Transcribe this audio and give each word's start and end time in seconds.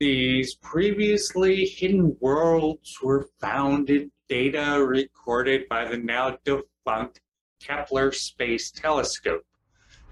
These 0.02 0.56
previously 0.56 1.64
hidden 1.64 2.17
worlds 2.19 2.97
were 3.02 3.30
found 3.40 3.90
in 3.90 4.12
data 4.28 4.86
recorded 4.86 5.69
by 5.69 5.86
the 5.86 5.95
now 5.95 6.38
defunct 6.44 7.22
Kepler 7.66 8.11
Space 8.11 8.71
Telescope. 8.71 9.44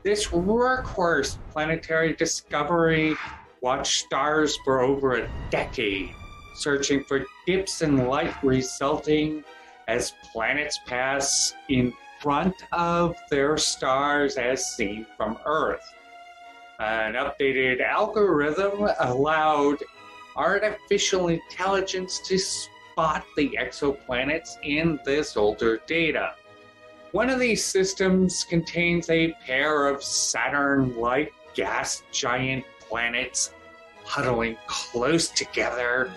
This 0.03 0.27
workhorse 0.27 1.37
planetary 1.51 2.13
discovery 2.13 3.15
watched 3.61 4.05
stars 4.05 4.57
for 4.65 4.81
over 4.81 5.15
a 5.15 5.29
decade, 5.49 6.13
searching 6.55 7.03
for 7.03 7.25
dips 7.45 7.81
in 7.81 8.07
light 8.07 8.35
resulting 8.43 9.43
as 9.87 10.13
planets 10.31 10.79
pass 10.85 11.53
in 11.69 11.93
front 12.21 12.55
of 12.71 13.15
their 13.29 13.57
stars 13.57 14.37
as 14.37 14.75
seen 14.75 15.05
from 15.15 15.37
Earth. 15.45 15.93
An 16.79 17.13
updated 17.13 17.81
algorithm 17.81 18.89
allowed 18.99 19.77
artificial 20.35 21.27
intelligence 21.27 22.19
to 22.27 22.37
spot 22.37 23.23
the 23.37 23.57
exoplanets 23.59 24.57
in 24.63 24.99
this 25.05 25.37
older 25.37 25.79
data. 25.85 26.33
One 27.13 27.29
of 27.29 27.39
these 27.39 27.63
systems 27.63 28.43
contains 28.43 29.07
a 29.11 29.33
pair 29.45 29.85
of 29.85 30.03
Saturn 30.03 30.99
like 30.99 31.31
gas 31.53 32.01
giant 32.11 32.65
planets 32.79 33.51
huddling 34.03 34.57
close 34.65 35.27
together, 35.29 36.11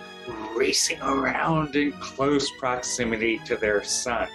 racing 0.56 0.98
around 1.02 1.76
in 1.76 1.92
close 2.00 2.50
proximity 2.58 3.38
to 3.44 3.56
their 3.56 3.84
sun. 3.84 4.26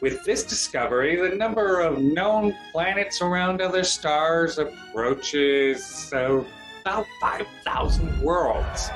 With 0.00 0.24
this 0.24 0.44
discovery, 0.44 1.16
the 1.16 1.34
number 1.34 1.80
of 1.80 1.98
known 1.98 2.56
planets 2.70 3.20
around 3.20 3.60
other 3.60 3.82
stars 3.82 4.58
approaches 4.58 6.12
about 6.12 7.06
5,000 7.20 8.22
worlds. 8.22 8.88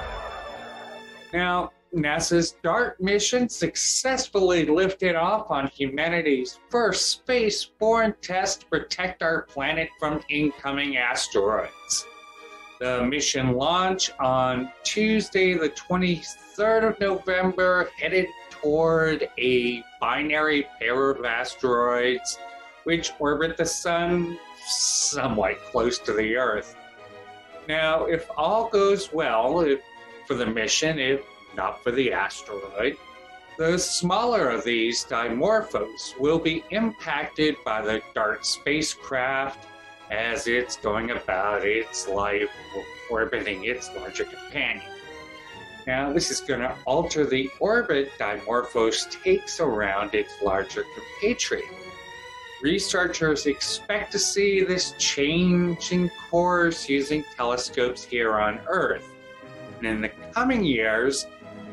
Now, 1.32 1.72
NASA's 1.94 2.56
DART 2.62 3.00
mission 3.00 3.48
successfully 3.48 4.66
lifted 4.66 5.14
off 5.14 5.50
on 5.50 5.68
humanity's 5.68 6.58
first 6.68 7.24
spaceborne 7.26 8.14
test 8.20 8.62
to 8.62 8.66
protect 8.66 9.22
our 9.22 9.42
planet 9.42 9.88
from 9.98 10.20
incoming 10.28 10.96
asteroids. 10.96 12.06
The 12.80 13.04
mission 13.04 13.52
launch 13.52 14.10
on 14.18 14.70
Tuesday, 14.82 15.54
the 15.54 15.70
23rd 15.70 16.90
of 16.90 17.00
November, 17.00 17.88
headed 17.96 18.26
toward 18.50 19.28
a 19.38 19.84
binary 20.00 20.66
pair 20.78 21.10
of 21.10 21.24
asteroids 21.24 22.38
which 22.82 23.12
orbit 23.18 23.56
the 23.56 23.64
Sun 23.64 24.38
somewhat 24.66 25.58
close 25.70 25.98
to 26.00 26.12
the 26.12 26.36
Earth. 26.36 26.76
Now, 27.68 28.04
if 28.04 28.28
all 28.36 28.68
goes 28.68 29.12
well 29.12 29.60
if, 29.60 29.80
for 30.26 30.34
the 30.34 30.46
mission, 30.46 30.98
if 30.98 31.22
not 31.56 31.82
for 31.82 31.92
the 31.92 32.12
asteroid. 32.12 32.96
The 33.56 33.78
smaller 33.78 34.50
of 34.50 34.64
these 34.64 35.04
dimorphos 35.04 36.18
will 36.18 36.38
be 36.38 36.64
impacted 36.70 37.56
by 37.64 37.82
the 37.82 38.02
DART 38.14 38.44
spacecraft 38.44 39.66
as 40.10 40.46
it's 40.46 40.76
going 40.76 41.10
about 41.10 41.64
its 41.64 42.08
life 42.08 42.50
orbiting 43.10 43.64
its 43.64 43.90
larger 43.94 44.24
companion. 44.24 44.90
Now, 45.86 46.12
this 46.12 46.30
is 46.30 46.40
going 46.40 46.60
to 46.60 46.74
alter 46.86 47.26
the 47.26 47.50
orbit 47.60 48.10
Dimorphos 48.18 49.22
takes 49.22 49.60
around 49.60 50.14
its 50.14 50.32
larger 50.42 50.84
compatriot. 50.94 51.68
Researchers 52.62 53.44
expect 53.44 54.10
to 54.12 54.18
see 54.18 54.64
this 54.64 54.94
change 54.98 55.92
in 55.92 56.10
course 56.30 56.88
using 56.88 57.22
telescopes 57.36 58.02
here 58.02 58.36
on 58.36 58.60
Earth. 58.66 59.10
And 59.78 59.86
in 59.86 60.00
the 60.00 60.08
coming 60.32 60.64
years, 60.64 61.26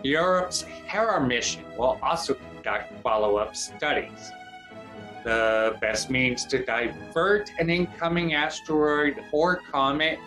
Europe's 0.03 0.61
Hera 0.61 1.25
mission 1.25 1.63
will 1.77 1.99
also 2.01 2.33
conduct 2.33 2.99
follow 3.01 3.37
up 3.37 3.55
studies. 3.55 4.31
The 5.23 5.77
best 5.79 6.09
means 6.09 6.45
to 6.45 6.65
divert 6.65 7.51
an 7.59 7.69
incoming 7.69 8.33
asteroid 8.33 9.23
or 9.31 9.57
comet, 9.57 10.19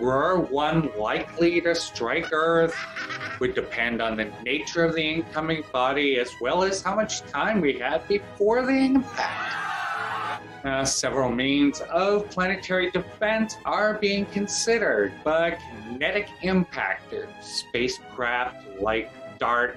were 0.00 0.40
one 0.40 0.90
likely 0.98 1.60
to 1.60 1.74
strike 1.74 2.32
Earth, 2.32 2.74
would 3.38 3.54
depend 3.54 4.02
on 4.02 4.16
the 4.16 4.32
nature 4.44 4.84
of 4.84 4.94
the 4.96 5.02
incoming 5.02 5.62
body 5.72 6.18
as 6.18 6.30
well 6.40 6.64
as 6.64 6.82
how 6.82 6.96
much 6.96 7.22
time 7.22 7.60
we 7.60 7.78
had 7.78 8.06
before 8.08 8.66
the 8.66 8.72
impact. 8.72 9.71
Uh, 10.64 10.84
several 10.84 11.30
means 11.32 11.80
of 11.90 12.30
planetary 12.30 12.88
defense 12.92 13.56
are 13.64 13.94
being 13.94 14.24
considered, 14.26 15.12
but 15.24 15.58
kinetic 15.58 16.28
impactors, 16.42 17.28
spacecraft 17.40 18.64
like 18.80 19.10
DART 19.38 19.76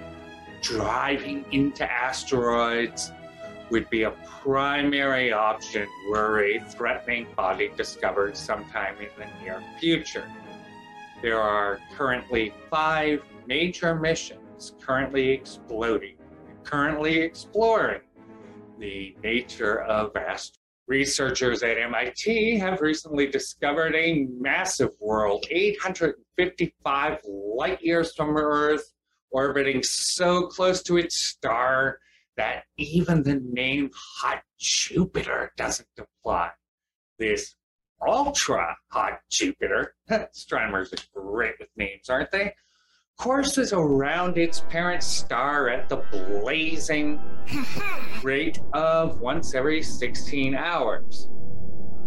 driving 0.62 1.44
into 1.52 1.92
asteroids 1.92 3.12
would 3.72 3.90
be 3.90 4.04
a 4.04 4.12
primary 4.42 5.32
option 5.32 5.88
were 6.08 6.44
a 6.44 6.60
threatening 6.60 7.26
body 7.36 7.72
discovered 7.76 8.38
sometime 8.38 8.96
in 9.00 9.10
the 9.18 9.44
near 9.44 9.64
future. 9.80 10.30
There 11.24 11.42
are 11.42 11.80
currently 11.96 12.54
five 12.70 13.24
major 13.48 13.96
missions 13.96 14.76
currently 14.80 15.30
exploding, 15.30 16.18
currently 16.64 17.22
exploring 17.22 18.02
the 18.78 19.16
nature 19.24 19.82
of 19.82 20.16
asteroids 20.16 20.60
Researchers 20.88 21.64
at 21.64 21.78
MIT 21.78 22.60
have 22.60 22.80
recently 22.80 23.26
discovered 23.26 23.96
a 23.96 24.28
massive 24.40 24.92
world, 25.00 25.46
855 25.50 27.22
light 27.26 27.82
years 27.82 28.14
from 28.14 28.38
Earth, 28.38 28.94
orbiting 29.32 29.82
so 29.82 30.46
close 30.46 30.84
to 30.84 30.98
its 30.98 31.20
star 31.20 31.98
that 32.38 32.66
even 32.78 33.24
the 33.24 33.42
name 33.52 33.90
hot 33.96 34.44
Jupiter 34.60 35.52
doesn't 35.58 35.88
apply. 35.98 36.52
This 37.18 37.56
ultra 38.06 38.76
hot 38.92 39.20
Jupiter, 39.32 39.96
astronomers 40.10 40.94
are 40.94 41.20
great 41.20 41.56
with 41.60 41.70
names, 41.76 42.10
aren't 42.10 42.32
they? 42.32 42.54
Courses 43.26 43.74
around 43.74 44.38
its 44.38 44.60
parent 44.70 45.02
star 45.02 45.68
at 45.68 45.90
the 45.90 45.98
blazing 46.12 47.20
rate 48.24 48.60
of 48.74 49.20
once 49.20 49.56
every 49.56 49.82
16 49.82 50.54
hours. 50.54 51.28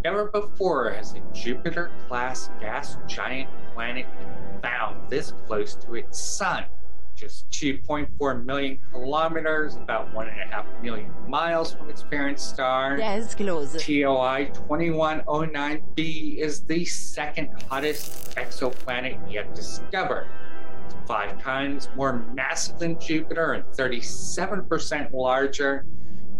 Never 0.05 0.27
before 0.27 0.91
has 0.93 1.15
a 1.15 1.23
Jupiter 1.35 1.91
class 2.07 2.51
gas 2.61 2.99
giant 3.09 3.51
planet 3.75 4.07
been 4.17 4.63
found 4.63 5.11
this 5.11 5.33
close 5.49 5.75
to 5.75 5.97
its 5.97 6.21
sun. 6.21 6.67
Just 7.17 7.51
2.4 7.51 8.45
million 8.45 8.79
kilometers, 8.93 9.75
about 9.75 10.15
1.5 10.15 10.83
million 10.85 11.13
miles 11.27 11.75
from 11.75 11.91
its 11.91 12.05
parent 12.05 12.39
star. 12.39 12.97
Yes, 12.97 13.35
close. 13.35 13.73
TOI 13.73 14.53
2109b 14.53 16.37
is 16.37 16.63
the 16.63 16.85
second 16.85 17.49
hottest 17.69 18.37
exoplanet 18.37 19.19
yet 19.33 19.53
discovered 19.53 20.29
five 21.09 21.43
times 21.43 21.89
more 21.97 22.23
massive 22.35 22.79
than 22.79 23.01
Jupiter 23.01 23.55
and 23.55 23.65
37% 23.75 25.13
larger. 25.13 25.87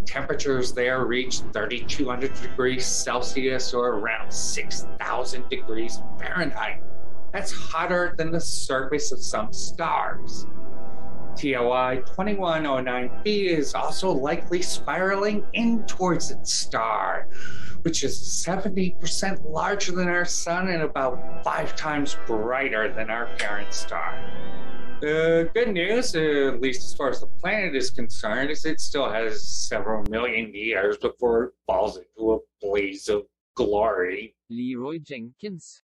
Temperatures 0.05 0.71
there 0.73 1.05
reach 1.05 1.39
3,200 1.53 2.33
degrees 2.41 2.85
Celsius 2.85 3.73
or 3.73 3.89
around 3.95 4.31
6,000 4.31 5.49
degrees 5.49 6.01
Fahrenheit. 6.19 6.83
That's 7.33 7.51
hotter 7.51 8.13
than 8.17 8.31
the 8.31 8.39
surface 8.39 9.11
of 9.11 9.19
some 9.19 9.51
stars. 9.51 10.45
TOI 11.35 12.03
2109b 12.05 13.25
is 13.25 13.73
also 13.73 14.11
likely 14.11 14.61
spiraling 14.61 15.45
in 15.53 15.83
towards 15.85 16.31
its 16.31 16.53
star, 16.53 17.27
which 17.83 18.03
is 18.03 18.17
70% 18.17 19.49
larger 19.49 19.91
than 19.91 20.07
our 20.07 20.25
sun 20.25 20.69
and 20.69 20.83
about 20.83 21.43
five 21.43 21.75
times 21.75 22.17
brighter 22.27 22.93
than 22.93 23.09
our 23.09 23.27
parent 23.37 23.73
star. 23.73 24.17
The 25.01 25.49
good 25.53 25.69
news, 25.69 26.13
uh, 26.13 26.53
at 26.53 26.59
least 26.59 26.83
as 26.83 26.93
far 26.93 27.09
as 27.09 27.21
the 27.21 27.27
planet 27.27 27.73
is 27.73 27.89
concerned, 27.89 28.49
is 28.49 28.65
it 28.65 28.81
still 28.81 29.09
has 29.09 29.47
several 29.47 30.03
million 30.09 30.53
years 30.53 30.97
before 30.97 31.43
it 31.45 31.53
falls 31.65 31.97
into 31.97 32.33
a 32.33 32.37
blaze 32.61 33.07
of 33.07 33.23
glory. 33.55 34.35
Leeroy 34.49 34.99
Jenkins. 34.99 35.83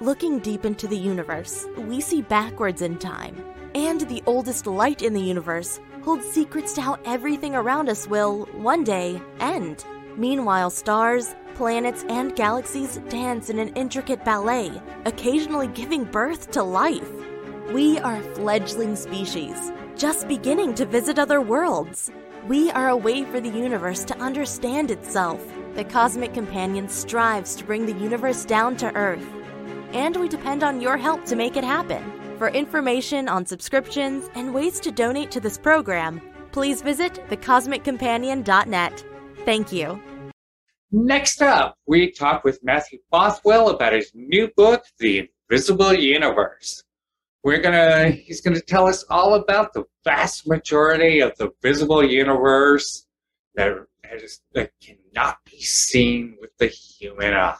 Looking 0.00 0.38
deep 0.38 0.64
into 0.64 0.86
the 0.86 0.96
universe, 0.96 1.66
we 1.76 2.00
see 2.00 2.22
backwards 2.22 2.82
in 2.82 2.98
time. 2.98 3.36
And 3.74 4.02
the 4.02 4.22
oldest 4.26 4.68
light 4.68 5.02
in 5.02 5.12
the 5.12 5.20
universe 5.20 5.80
holds 6.02 6.26
secrets 6.28 6.74
to 6.74 6.80
how 6.80 6.98
everything 7.04 7.56
around 7.56 7.88
us 7.88 8.06
will, 8.06 8.46
one 8.52 8.84
day, 8.84 9.20
end. 9.40 9.84
Meanwhile, 10.18 10.70
stars, 10.70 11.36
planets, 11.54 12.04
and 12.08 12.34
galaxies 12.34 12.96
dance 13.08 13.50
in 13.50 13.60
an 13.60 13.68
intricate 13.74 14.24
ballet, 14.24 14.82
occasionally 15.04 15.68
giving 15.68 16.02
birth 16.02 16.50
to 16.50 16.62
life. 16.64 17.08
We 17.72 18.00
are 18.00 18.16
a 18.16 18.34
fledgling 18.34 18.96
species, 18.96 19.70
just 19.96 20.26
beginning 20.26 20.74
to 20.74 20.86
visit 20.86 21.20
other 21.20 21.40
worlds. 21.40 22.10
We 22.48 22.68
are 22.72 22.88
a 22.88 22.96
way 22.96 23.22
for 23.26 23.40
the 23.40 23.48
universe 23.48 24.04
to 24.06 24.18
understand 24.18 24.90
itself. 24.90 25.40
The 25.76 25.84
Cosmic 25.84 26.34
Companion 26.34 26.88
strives 26.88 27.54
to 27.54 27.64
bring 27.64 27.86
the 27.86 28.00
universe 28.02 28.44
down 28.44 28.76
to 28.78 28.92
Earth. 28.96 29.24
And 29.92 30.16
we 30.16 30.28
depend 30.28 30.64
on 30.64 30.80
your 30.80 30.96
help 30.96 31.26
to 31.26 31.36
make 31.36 31.56
it 31.56 31.62
happen. 31.62 32.02
For 32.38 32.48
information 32.48 33.28
on 33.28 33.46
subscriptions 33.46 34.28
and 34.34 34.52
ways 34.52 34.80
to 34.80 34.90
donate 34.90 35.30
to 35.30 35.40
this 35.40 35.58
program, 35.58 36.20
please 36.50 36.82
visit 36.82 37.14
thecosmiccompanion.net. 37.28 39.04
Thank 39.44 39.72
you. 39.72 40.00
Next 40.90 41.42
up, 41.42 41.76
we 41.86 42.10
talk 42.10 42.44
with 42.44 42.62
Matthew 42.62 42.98
Bothwell 43.10 43.68
about 43.70 43.92
his 43.92 44.10
new 44.14 44.48
book, 44.56 44.84
The 44.98 45.28
Invisible 45.50 45.92
Universe. 45.92 46.82
We're 47.44 47.60
gonna 47.60 48.10
he's 48.10 48.40
gonna 48.40 48.60
tell 48.60 48.86
us 48.86 49.04
all 49.10 49.34
about 49.34 49.72
the 49.72 49.84
vast 50.04 50.48
majority 50.48 51.20
of 51.20 51.36
the 51.36 51.50
visible 51.62 52.02
universe 52.02 53.06
that, 53.54 53.86
is, 54.12 54.40
that 54.54 54.72
cannot 54.80 55.38
be 55.44 55.60
seen 55.60 56.36
with 56.40 56.50
the 56.58 56.66
human 56.68 57.34
eye. 57.34 57.56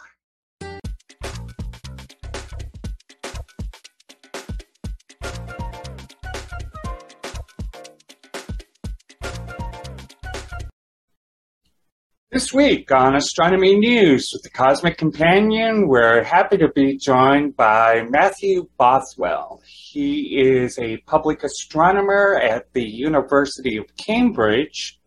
This 12.31 12.53
week 12.53 12.93
on 12.93 13.17
Astronomy 13.17 13.79
News 13.79 14.29
with 14.35 14.43
the 14.43 14.51
Cosmic 14.51 14.99
Companion, 14.99 15.89
we're 15.89 16.23
happy 16.23 16.59
to 16.59 16.69
be 16.69 16.99
joined 16.99 17.57
by 17.57 18.03
Matthew 18.11 18.69
Bothwell. 18.77 19.63
He 19.65 20.39
is 20.39 20.79
a 20.79 20.99
public 21.07 21.43
astronomer 21.43 22.39
at 22.39 22.71
the 22.75 22.85
University 22.85 23.79
of 23.79 23.87
Cambridge, 23.97 25.01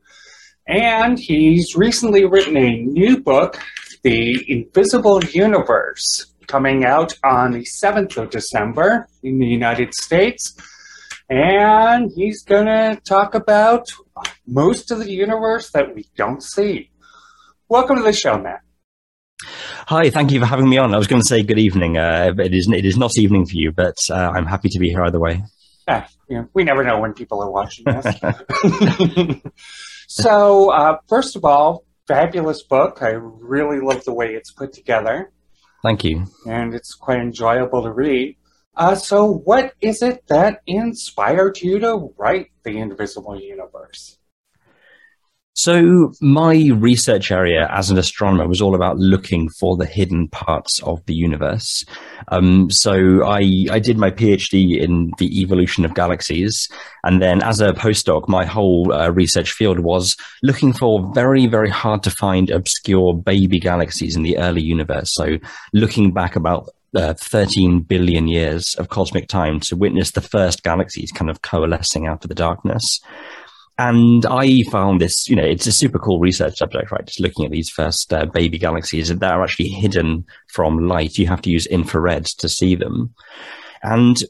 and 0.67 1.19
he's 1.19 1.75
recently 1.75 2.25
written 2.25 2.57
a 2.57 2.81
new 2.81 3.21
book, 3.21 3.61
The 4.01 4.43
Invisible 4.47 5.23
Universe, 5.25 6.33
coming 6.47 6.85
out 6.85 7.13
on 7.23 7.51
the 7.51 7.67
7th 7.83 8.17
of 8.17 8.31
December 8.31 9.07
in 9.21 9.37
the 9.37 9.45
United 9.45 9.93
States. 9.93 10.55
And 11.29 12.09
he's 12.15 12.43
going 12.43 12.65
to 12.65 12.99
talk 13.05 13.35
about 13.35 13.85
most 14.47 14.89
of 14.89 14.97
the 14.97 15.11
universe 15.11 15.69
that 15.69 15.93
we 15.93 16.07
don't 16.17 16.41
see. 16.41 16.90
Welcome 17.71 17.95
to 17.95 18.03
the 18.03 18.11
show, 18.11 18.37
Matt. 18.37 18.63
Hi, 19.87 20.09
thank 20.09 20.33
you 20.33 20.41
for 20.41 20.45
having 20.45 20.67
me 20.67 20.77
on. 20.77 20.93
I 20.93 20.97
was 20.97 21.07
going 21.07 21.21
to 21.21 21.25
say 21.25 21.41
good 21.41 21.57
evening. 21.57 21.97
Uh, 21.97 22.33
it 22.37 22.53
is 22.53 22.69
it 22.69 22.83
is 22.83 22.97
not 22.97 23.17
evening 23.17 23.45
for 23.45 23.55
you, 23.55 23.71
but 23.71 23.95
uh, 24.09 24.13
I'm 24.13 24.45
happy 24.45 24.67
to 24.67 24.77
be 24.77 24.89
here 24.89 25.01
either 25.05 25.21
way. 25.21 25.41
Yeah, 25.87 26.05
you 26.29 26.39
know, 26.39 26.49
we 26.53 26.65
never 26.65 26.83
know 26.83 26.99
when 26.99 27.13
people 27.13 27.41
are 27.41 27.49
watching 27.49 27.85
this. 27.85 29.37
so, 30.09 30.69
uh, 30.69 30.97
first 31.07 31.37
of 31.37 31.45
all, 31.45 31.85
fabulous 32.09 32.61
book. 32.61 32.97
I 33.01 33.11
really 33.11 33.79
love 33.79 34.03
the 34.03 34.13
way 34.13 34.35
it's 34.35 34.51
put 34.51 34.73
together. 34.73 35.31
Thank 35.81 36.03
you. 36.03 36.25
And 36.45 36.73
it's 36.73 36.93
quite 36.93 37.21
enjoyable 37.21 37.83
to 37.83 37.93
read. 37.93 38.35
Uh, 38.75 38.95
so, 38.95 39.31
what 39.31 39.75
is 39.79 40.01
it 40.01 40.27
that 40.27 40.59
inspired 40.67 41.61
you 41.61 41.79
to 41.79 42.13
write 42.17 42.47
The 42.63 42.79
Invisible 42.79 43.39
Universe? 43.39 44.17
So, 45.53 46.13
my 46.21 46.69
research 46.73 47.29
area 47.29 47.67
as 47.71 47.91
an 47.91 47.97
astronomer 47.97 48.47
was 48.47 48.61
all 48.61 48.73
about 48.73 48.97
looking 48.97 49.49
for 49.49 49.75
the 49.75 49.85
hidden 49.85 50.29
parts 50.29 50.81
of 50.83 51.05
the 51.07 51.13
universe. 51.13 51.83
Um, 52.29 52.69
so, 52.71 53.25
I, 53.25 53.65
I 53.69 53.79
did 53.79 53.97
my 53.97 54.11
PhD 54.11 54.81
in 54.81 55.11
the 55.17 55.41
evolution 55.41 55.83
of 55.83 55.93
galaxies. 55.93 56.69
And 57.03 57.21
then, 57.21 57.43
as 57.43 57.59
a 57.59 57.73
postdoc, 57.73 58.29
my 58.29 58.45
whole 58.45 58.93
uh, 58.93 59.09
research 59.09 59.51
field 59.51 59.81
was 59.81 60.15
looking 60.41 60.71
for 60.71 61.11
very, 61.13 61.47
very 61.47 61.69
hard 61.69 62.01
to 62.03 62.11
find 62.11 62.49
obscure 62.49 63.13
baby 63.13 63.59
galaxies 63.59 64.15
in 64.15 64.23
the 64.23 64.37
early 64.37 64.61
universe. 64.61 65.13
So, 65.13 65.37
looking 65.73 66.13
back 66.13 66.37
about 66.37 66.69
uh, 66.95 67.13
13 67.13 67.81
billion 67.81 68.27
years 68.27 68.75
of 68.75 68.89
cosmic 68.89 69.27
time 69.27 69.59
to 69.61 69.75
witness 69.75 70.11
the 70.11 70.21
first 70.21 70.63
galaxies 70.63 71.11
kind 71.11 71.29
of 71.29 71.41
coalescing 71.41 72.07
out 72.07 72.23
of 72.23 72.29
the 72.29 72.35
darkness. 72.35 72.99
And 73.81 74.27
I 74.27 74.61
found 74.69 75.01
this, 75.01 75.27
you 75.27 75.35
know, 75.35 75.43
it's 75.43 75.65
a 75.65 75.71
super 75.71 75.97
cool 75.97 76.19
research 76.19 76.57
subject, 76.57 76.91
right? 76.91 77.03
Just 77.03 77.19
looking 77.19 77.45
at 77.45 77.51
these 77.51 77.67
first 77.67 78.13
uh, 78.13 78.27
baby 78.27 78.59
galaxies 78.59 79.07
that 79.09 79.23
are 79.23 79.43
actually 79.43 79.69
hidden 79.69 80.23
from 80.49 80.87
light. 80.87 81.17
You 81.17 81.25
have 81.25 81.41
to 81.41 81.49
use 81.49 81.65
infrared 81.65 82.25
to 82.25 82.47
see 82.47 82.75
them. 82.75 83.11
And 83.81 84.23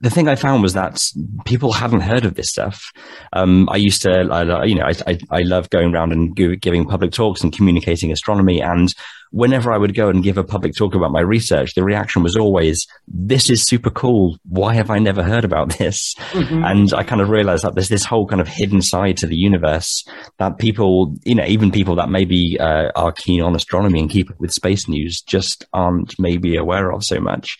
the 0.00 0.10
thing 0.10 0.28
I 0.28 0.34
found 0.34 0.62
was 0.62 0.74
that 0.74 1.02
people 1.46 1.72
hadn't 1.72 2.00
heard 2.00 2.24
of 2.24 2.34
this 2.34 2.50
stuff. 2.50 2.92
Um, 3.32 3.68
I 3.70 3.76
used 3.76 4.02
to, 4.02 4.10
I, 4.10 4.64
you 4.64 4.74
know, 4.74 4.84
I, 4.84 4.92
I, 5.06 5.18
I 5.30 5.40
love 5.42 5.70
going 5.70 5.94
around 5.94 6.12
and 6.12 6.36
giving 6.60 6.84
public 6.84 7.12
talks 7.12 7.42
and 7.42 7.52
communicating 7.52 8.12
astronomy. 8.12 8.60
And 8.60 8.92
whenever 9.30 9.72
I 9.72 9.78
would 9.78 9.94
go 9.94 10.08
and 10.08 10.22
give 10.22 10.36
a 10.36 10.44
public 10.44 10.74
talk 10.74 10.94
about 10.94 11.10
my 11.10 11.20
research, 11.20 11.74
the 11.74 11.84
reaction 11.84 12.22
was 12.22 12.36
always, 12.36 12.86
this 13.08 13.48
is 13.50 13.62
super 13.62 13.90
cool. 13.90 14.36
Why 14.44 14.74
have 14.74 14.90
I 14.90 14.98
never 14.98 15.22
heard 15.22 15.44
about 15.44 15.78
this? 15.78 16.14
Mm-hmm. 16.32 16.64
And 16.64 16.92
I 16.92 17.02
kind 17.02 17.20
of 17.20 17.30
realized 17.30 17.64
that 17.64 17.74
there's 17.74 17.88
this 17.88 18.04
whole 18.04 18.26
kind 18.26 18.40
of 18.40 18.48
hidden 18.48 18.82
side 18.82 19.16
to 19.18 19.26
the 19.26 19.36
universe 19.36 20.04
that 20.38 20.58
people, 20.58 21.16
you 21.24 21.34
know, 21.34 21.46
even 21.46 21.70
people 21.70 21.96
that 21.96 22.10
maybe 22.10 22.58
uh, 22.60 22.90
are 22.94 23.12
keen 23.12 23.40
on 23.40 23.56
astronomy 23.56 24.00
and 24.00 24.10
keep 24.10 24.30
up 24.30 24.38
with 24.38 24.52
space 24.52 24.86
news 24.86 25.22
just 25.22 25.64
aren't 25.72 26.14
maybe 26.18 26.56
aware 26.56 26.92
of 26.92 27.04
so 27.04 27.20
much. 27.20 27.56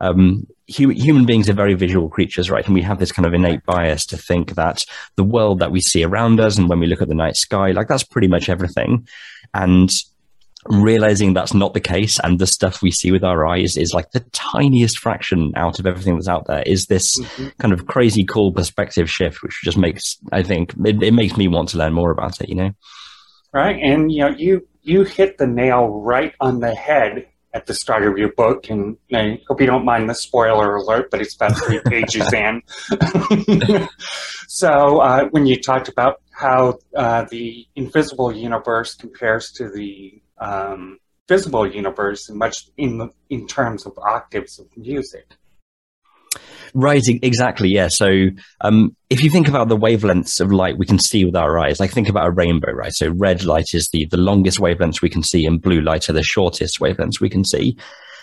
Um, 0.00 0.46
human 0.66 1.26
beings 1.26 1.48
are 1.48 1.54
very 1.54 1.74
visual 1.74 2.08
creatures, 2.08 2.50
right? 2.50 2.64
And 2.64 2.74
we 2.74 2.82
have 2.82 2.98
this 2.98 3.12
kind 3.12 3.26
of 3.26 3.34
innate 3.34 3.64
bias 3.64 4.04
to 4.06 4.16
think 4.16 4.54
that 4.54 4.84
the 5.14 5.24
world 5.24 5.60
that 5.60 5.70
we 5.70 5.80
see 5.80 6.04
around 6.04 6.40
us 6.40 6.58
and 6.58 6.68
when 6.68 6.80
we 6.80 6.86
look 6.86 7.02
at 7.02 7.08
the 7.08 7.14
night 7.14 7.36
sky, 7.36 7.70
like 7.70 7.88
that's 7.88 8.02
pretty 8.02 8.28
much 8.28 8.48
everything. 8.48 9.06
And 9.54 9.90
realizing 10.68 11.32
that's 11.32 11.54
not 11.54 11.74
the 11.74 11.80
case 11.80 12.18
and 12.20 12.38
the 12.38 12.46
stuff 12.46 12.82
we 12.82 12.90
see 12.90 13.12
with 13.12 13.24
our 13.24 13.46
eyes 13.46 13.76
is 13.76 13.92
like 13.94 14.10
the 14.10 14.24
tiniest 14.32 14.98
fraction 14.98 15.52
out 15.56 15.78
of 15.78 15.86
everything 15.86 16.14
that's 16.14 16.28
out 16.28 16.46
there 16.46 16.62
is 16.62 16.86
this 16.86 17.18
mm-hmm. 17.20 17.48
kind 17.60 17.72
of 17.72 17.86
crazy 17.86 18.24
cool 18.24 18.52
perspective 18.52 19.08
shift 19.08 19.42
which 19.42 19.60
just 19.62 19.78
makes 19.78 20.16
i 20.32 20.42
think 20.42 20.74
it, 20.84 21.00
it, 21.02 21.14
makes 21.14 21.36
me 21.36 21.46
want 21.46 21.68
to 21.68 21.78
learn 21.78 21.92
more 21.92 22.10
about 22.10 22.40
it 22.40 22.48
you 22.48 22.54
know 22.54 22.70
right 23.52 23.76
and 23.80 24.10
you 24.10 24.20
know 24.20 24.28
you 24.28 24.66
you 24.82 25.04
hit 25.04 25.38
the 25.38 25.46
nail 25.46 25.88
right 25.88 26.34
on 26.40 26.60
the 26.60 26.74
head 26.74 27.26
at 27.56 27.66
the 27.66 27.74
start 27.74 28.04
of 28.04 28.18
your 28.18 28.32
book 28.32 28.68
and 28.70 28.96
i 29.12 29.40
hope 29.48 29.60
you 29.60 29.66
don't 29.66 29.84
mind 29.84 30.08
the 30.08 30.14
spoiler 30.14 30.76
alert 30.76 31.10
but 31.10 31.20
it's 31.20 31.34
about 31.34 31.56
three 31.56 31.80
pages 31.86 32.32
in 32.32 32.62
so 34.48 35.00
uh, 35.00 35.24
when 35.30 35.46
you 35.46 35.60
talked 35.60 35.88
about 35.88 36.20
how 36.30 36.78
uh, 36.94 37.24
the 37.30 37.66
invisible 37.74 38.30
universe 38.30 38.94
compares 38.94 39.50
to 39.52 39.70
the 39.70 40.20
um, 40.38 40.98
visible 41.28 41.66
universe 41.66 42.28
much 42.30 42.68
in 42.76 43.10
in 43.30 43.46
terms 43.46 43.86
of 43.86 43.98
octaves 43.98 44.58
of 44.58 44.66
music. 44.76 45.34
Right, 46.78 47.02
exactly. 47.22 47.70
Yeah. 47.70 47.88
So, 47.88 48.26
um, 48.60 48.94
if 49.08 49.22
you 49.22 49.30
think 49.30 49.48
about 49.48 49.70
the 49.70 49.78
wavelengths 49.78 50.42
of 50.42 50.52
light 50.52 50.76
we 50.76 50.84
can 50.84 50.98
see 50.98 51.24
with 51.24 51.34
our 51.34 51.58
eyes, 51.58 51.80
like 51.80 51.90
think 51.90 52.06
about 52.06 52.26
a 52.26 52.30
rainbow, 52.30 52.70
right? 52.70 52.92
So, 52.92 53.14
red 53.16 53.44
light 53.44 53.72
is 53.72 53.88
the 53.94 54.06
the 54.10 54.18
longest 54.18 54.58
wavelengths 54.58 55.00
we 55.00 55.08
can 55.08 55.22
see, 55.22 55.46
and 55.46 55.60
blue 55.60 55.80
light 55.80 56.10
are 56.10 56.12
the 56.12 56.22
shortest 56.22 56.78
wavelengths 56.78 57.18
we 57.18 57.30
can 57.30 57.46
see. 57.46 57.78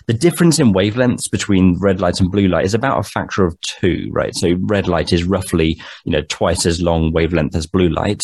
The 0.05 0.13
difference 0.13 0.59
in 0.59 0.71
wavelengths 0.71 1.31
between 1.31 1.79
red 1.81 1.99
light 1.99 2.19
and 2.19 2.31
blue 2.31 2.47
light 2.47 2.65
is 2.65 2.75
about 2.75 2.99
a 2.99 3.09
factor 3.09 3.43
of 3.43 3.59
two, 3.61 4.07
right? 4.11 4.35
So, 4.35 4.49
red 4.59 4.87
light 4.87 5.11
is 5.11 5.23
roughly, 5.23 5.81
you 6.05 6.11
know, 6.11 6.21
twice 6.29 6.67
as 6.67 6.79
long 6.79 7.11
wavelength 7.11 7.55
as 7.55 7.65
blue 7.65 7.89
light. 7.89 8.23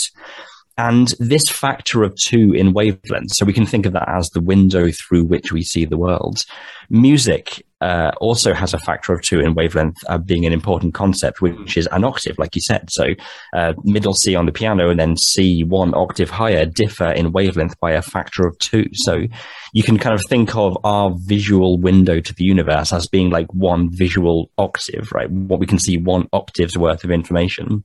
And 0.78 1.12
this 1.18 1.50
factor 1.50 2.04
of 2.04 2.16
two 2.16 2.54
in 2.54 2.74
wavelength, 2.74 3.32
so 3.34 3.48
we 3.48 3.54
can 3.54 3.66
think 3.66 3.88
of 3.88 3.94
that 3.94 4.08
as 4.08 4.30
the 4.30 4.42
window 4.42 4.92
through 4.92 5.24
which 5.24 5.52
we 5.52 5.64
see 5.64 5.86
the 5.86 5.98
world. 5.98 6.46
Music 6.92 7.64
uh, 7.82 8.12
also 8.20 8.54
has 8.54 8.74
a 8.74 8.80
factor 8.80 9.14
of 9.14 9.22
two 9.22 9.40
in 9.40 9.54
wavelength 9.54 9.98
uh, 10.08 10.18
being 10.18 10.46
an 10.46 10.54
important 10.54 10.94
concept, 10.94 11.42
which 11.42 11.78
is 11.78 11.88
an 11.92 12.04
octave, 12.04 12.38
like 12.38 12.56
you 12.56 12.62
said. 12.62 12.90
So 12.90 13.10
uh, 13.54 13.74
middle 13.84 14.14
C 14.14 14.36
on 14.36 14.46
the 14.46 14.52
piano 14.52 14.90
and 14.90 15.00
then 15.00 15.18
C 15.18 15.64
one 15.64 15.94
octave 15.94 16.30
higher 16.30 16.66
differ 16.66 17.12
in 17.12 17.32
wavelength 17.32 17.80
by 17.80 17.92
a 17.92 18.02
factor 18.02 18.46
of 18.46 18.58
two. 18.60 18.90
So 18.94 19.26
you 19.74 19.84
can 19.84 19.98
kind 19.98 20.16
of 20.16 20.22
think 20.30 20.56
of 20.56 20.78
our 20.84 21.12
visual 21.16 21.78
window 21.78 22.20
to 22.20 22.34
the 22.34 22.44
universe 22.44 22.92
as 22.92 23.08
being 23.08 23.30
like 23.30 23.54
one 23.54 23.90
visual 23.90 24.50
octave, 24.58 25.12
right? 25.14 25.30
What 25.30 25.60
we 25.60 25.68
can 25.68 25.80
see 25.80 25.98
one 25.98 26.28
octave's 26.34 26.78
worth 26.78 27.04
of 27.04 27.12
information. 27.12 27.84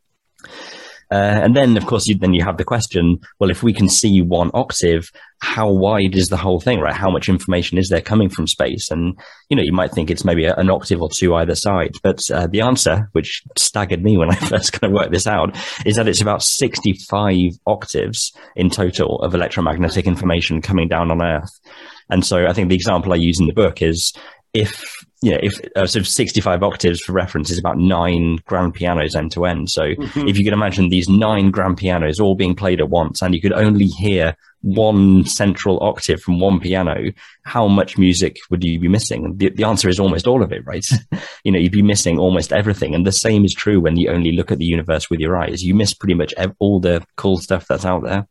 Uh, 1.14 1.40
and 1.44 1.54
then, 1.54 1.76
of 1.76 1.87
course, 1.87 2.09
you, 2.09 2.18
then 2.18 2.35
you 2.35 2.42
have 2.42 2.56
the 2.56 2.64
question: 2.64 3.21
Well, 3.38 3.50
if 3.50 3.62
we 3.62 3.73
can 3.73 3.88
see 3.88 4.21
one 4.21 4.50
octave, 4.52 5.09
how 5.40 5.71
wide 5.71 6.16
is 6.16 6.26
the 6.26 6.37
whole 6.37 6.59
thing, 6.59 6.80
right? 6.80 6.92
How 6.92 7.09
much 7.09 7.28
information 7.28 7.78
is 7.78 7.88
there 7.88 8.00
coming 8.00 8.28
from 8.28 8.49
space? 8.49 8.90
And 8.90 9.16
you 9.49 9.56
know, 9.56 9.62
you 9.62 9.73
might 9.73 9.92
think 9.92 10.11
it's 10.11 10.25
maybe 10.25 10.47
an 10.47 10.71
octave 10.71 11.00
or 11.00 11.09
two 11.09 11.37
either 11.37 11.54
side, 11.54 11.92
but 12.02 12.18
uh, 12.33 12.49
the 12.49 12.62
answer, 12.62 13.09
which 13.12 13.44
staggered 13.56 14.02
me 14.02 14.18
when 14.18 14.30
I 14.30 14.35
first 14.50 14.73
kind 14.73 14.92
of 14.92 14.97
worked 14.99 15.12
this 15.12 15.28
out, 15.28 15.56
is 15.87 15.94
that 15.94 16.09
it's 16.09 16.21
about 16.21 16.42
sixty-five 16.42 17.52
octaves 17.64 18.33
in 18.56 18.68
total 18.68 19.21
of 19.21 19.37
electromagnetic 19.37 20.09
information 20.09 20.62
coming 20.62 20.88
down 20.88 21.12
on 21.12 21.23
Earth. 21.23 21.61
And 22.11 22.26
so, 22.26 22.49
I 22.49 22.52
think 22.54 22.71
the 22.71 22.75
example 22.75 23.12
I 23.12 23.16
use 23.16 23.38
in 23.38 23.47
the 23.47 23.52
book 23.52 23.83
is 23.83 24.12
if 24.54 24.84
you 25.23 25.30
know, 25.32 25.38
if 25.42 25.58
uh, 25.75 25.87
so 25.87 26.02
65 26.02 26.62
octaves 26.62 27.00
for 27.00 27.12
reference 27.12 27.50
is 27.50 27.58
about 27.58 27.78
nine 27.78 28.38
grand 28.46 28.75
pianos 28.75 29.14
end 29.14 29.32
to 29.32 29.46
end. 29.46 29.70
So 29.70 29.82
Mhm. 29.82 30.28
if 30.28 30.38
you 30.38 30.44
can 30.44 30.52
imagine 30.52 30.88
these 30.90 31.08
nine 31.08 31.50
grand 31.50 31.78
pianos 31.78 32.20
all 32.20 32.34
being 32.34 32.54
played 32.54 32.78
at 32.80 32.90
once 32.90 33.23
and 33.23 33.34
you 33.34 33.40
could 33.40 33.52
only 33.54 33.87
hear 33.87 34.37
one 34.61 35.25
central 35.25 35.82
octave 35.82 36.20
from 36.20 36.40
one 36.40 36.61
piano, 36.61 37.11
how 37.44 37.66
much 37.68 37.96
music 37.96 38.37
would 38.50 38.62
you 38.62 38.78
be 38.78 38.88
missing? 38.88 39.34
The, 39.37 39.49
the 39.49 39.64
answer 39.64 39.88
is 39.88 39.99
almost 39.99 40.26
all 40.26 40.42
of 40.42 40.52
it, 40.52 40.64
right? 40.66 40.84
you 41.44 41.52
know, 41.52 41.58
you'd 41.58 41.73
be 41.73 41.82
missing 41.82 42.18
almost 42.18 42.52
everything. 42.52 42.94
And 42.94 43.06
the 43.06 43.12
same 43.12 43.44
is 43.46 43.54
true 43.54 43.80
when 43.80 43.96
you 43.96 44.11
only 44.11 44.32
look 44.32 44.52
at 44.52 44.58
the 44.58 44.64
universe 44.66 45.08
with 45.11 45.20
your 45.20 45.37
eyes. 45.38 45.62
You 45.62 45.75
miss 45.75 45.94
pretty 45.94 46.14
much 46.14 46.34
ev- 46.37 46.54
all 46.58 46.80
the 46.80 47.02
cool 47.16 47.38
stuff 47.38 47.66
that's 47.66 47.84
out 47.87 48.04
there. 48.04 48.26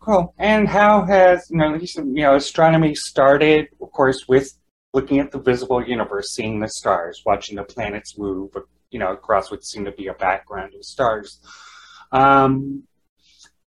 Cool. 0.00 0.34
And 0.38 0.68
how 0.68 1.04
has 1.04 1.48
you 1.50 1.58
know 1.58 1.74
you 1.74 2.22
know 2.22 2.36
astronomy 2.36 2.94
started, 2.94 3.68
of 3.82 3.90
course, 3.92 4.26
with 4.28 4.52
looking 4.94 5.18
at 5.18 5.30
the 5.30 5.38
visible 5.38 5.82
universe, 5.86 6.30
seeing 6.30 6.60
the 6.60 6.68
stars, 6.68 7.22
watching 7.26 7.56
the 7.56 7.64
planets 7.64 8.18
move, 8.18 8.50
you 8.90 8.98
know, 8.98 9.12
across 9.12 9.50
what 9.50 9.64
seemed 9.64 9.86
to 9.86 9.92
be 9.92 10.08
a 10.08 10.14
background 10.14 10.74
of 10.74 10.84
stars. 10.84 11.40
Um, 12.12 12.84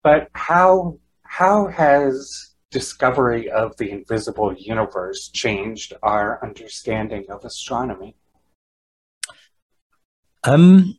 but 0.03 0.29
how 0.33 0.97
how 1.23 1.67
has 1.67 2.55
discovery 2.71 3.49
of 3.49 3.75
the 3.77 3.91
invisible 3.91 4.53
universe 4.53 5.29
changed 5.29 5.93
our 6.01 6.43
understanding 6.43 7.25
of 7.29 7.45
astronomy? 7.45 8.15
Um, 10.43 10.97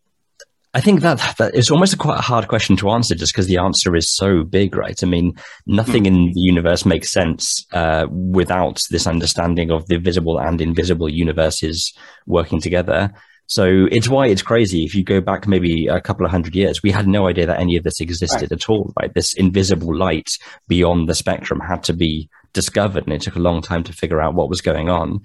I 0.75 0.81
think 0.81 1.03
that, 1.03 1.37
that 1.37 1.55
it's 1.55 1.71
almost 1.71 1.93
a 1.93 1.99
quite 1.99 2.19
a 2.19 2.23
hard 2.23 2.49
question 2.49 2.77
to 2.77 2.91
answer 2.91 3.15
just 3.15 3.35
because 3.35 3.47
the 3.47 3.59
answer 3.59 3.95
is 3.95 4.11
so 4.11 4.43
big, 4.43 4.75
right? 4.75 4.99
I 5.03 5.07
mean, 5.07 5.35
nothing 5.67 6.07
in 6.07 6.33
the 6.33 6.41
universe 6.41 6.87
makes 6.87 7.13
sense 7.13 7.67
uh, 7.73 8.07
without 8.11 8.81
this 8.91 9.07
understanding 9.07 9.71
of 9.71 9.87
the 9.89 9.99
visible 9.99 10.39
and 10.39 10.63
invisible 10.63 11.11
universes 11.11 11.93
working 12.27 12.59
together. 12.59 13.13
So 13.47 13.87
it's 13.91 14.09
why 14.09 14.29
it's 14.29 14.41
crazy. 14.41 14.85
If 14.85 14.95
you 14.95 15.05
go 15.05 15.21
back 15.21 15.47
maybe 15.47 15.89
a 15.89 16.01
couple 16.01 16.25
of 16.25 16.31
hundred 16.31 16.55
years, 16.55 16.83
we 16.83 16.91
had 16.91 17.07
no 17.07 17.27
idea 17.29 17.45
that 17.45 17.61
any 17.61 17.77
of 17.77 17.85
this 17.85 18.01
existed 18.01 18.51
at 18.51 18.71
all, 18.71 18.95
right? 18.99 19.13
This 19.13 19.35
invisible 19.35 19.95
light 19.95 20.31
beyond 20.69 21.07
the 21.07 21.15
spectrum 21.15 21.61
had 21.61 21.83
to 21.85 21.93
be 21.93 22.31
discovered, 22.55 23.05
and 23.05 23.13
it 23.13 23.21
took 23.21 23.37
a 23.37 23.41
long 23.41 23.61
time 23.61 23.83
to 23.85 23.93
figure 23.93 24.23
out 24.23 24.35
what 24.35 24.49
was 24.49 24.63
going 24.63 24.89
on. 24.89 25.21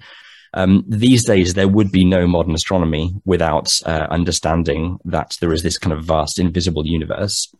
Um, 0.54 0.84
these 0.88 1.24
days, 1.24 1.54
there 1.54 1.68
would 1.68 1.92
be 1.92 2.04
no 2.04 2.26
modern 2.26 2.54
astronomy 2.54 3.14
without 3.24 3.80
uh, 3.84 4.06
understanding 4.10 4.98
that 5.04 5.36
there 5.40 5.52
is 5.52 5.62
this 5.62 5.78
kind 5.78 5.92
of 5.92 6.04
vast 6.04 6.38
invisible 6.38 6.86
universe. 6.86 7.52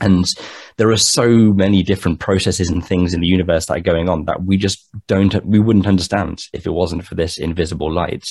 And 0.00 0.32
there 0.76 0.90
are 0.90 0.96
so 0.96 1.28
many 1.28 1.82
different 1.82 2.20
processes 2.20 2.70
and 2.70 2.84
things 2.84 3.12
in 3.12 3.20
the 3.20 3.26
universe 3.26 3.66
that 3.66 3.76
are 3.76 3.80
going 3.80 4.08
on 4.08 4.24
that 4.24 4.44
we 4.44 4.56
just 4.56 4.88
don't, 5.06 5.44
we 5.44 5.58
wouldn't 5.58 5.86
understand 5.86 6.44
if 6.52 6.66
it 6.66 6.72
wasn't 6.72 7.04
for 7.04 7.14
this 7.14 7.38
invisible 7.38 7.92
light. 7.92 8.26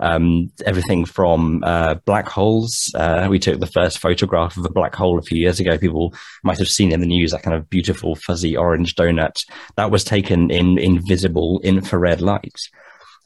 Um, 0.00 0.52
everything 0.64 1.04
from 1.04 1.64
uh, 1.64 1.94
black 2.04 2.28
holes. 2.28 2.92
Uh, 2.94 3.26
we 3.28 3.40
took 3.40 3.58
the 3.58 3.66
first 3.66 3.98
photograph 3.98 4.56
of 4.56 4.64
a 4.64 4.70
black 4.70 4.94
hole 4.94 5.18
a 5.18 5.22
few 5.22 5.38
years 5.38 5.58
ago. 5.58 5.76
People 5.76 6.14
might 6.44 6.58
have 6.58 6.68
seen 6.68 6.92
in 6.92 7.00
the 7.00 7.06
news 7.06 7.32
that 7.32 7.42
kind 7.42 7.56
of 7.56 7.68
beautiful 7.68 8.14
fuzzy 8.14 8.56
orange 8.56 8.94
donut 8.94 9.44
that 9.76 9.90
was 9.90 10.04
taken 10.04 10.50
in 10.50 10.78
invisible 10.78 11.60
infrared 11.64 12.20
light 12.20 12.54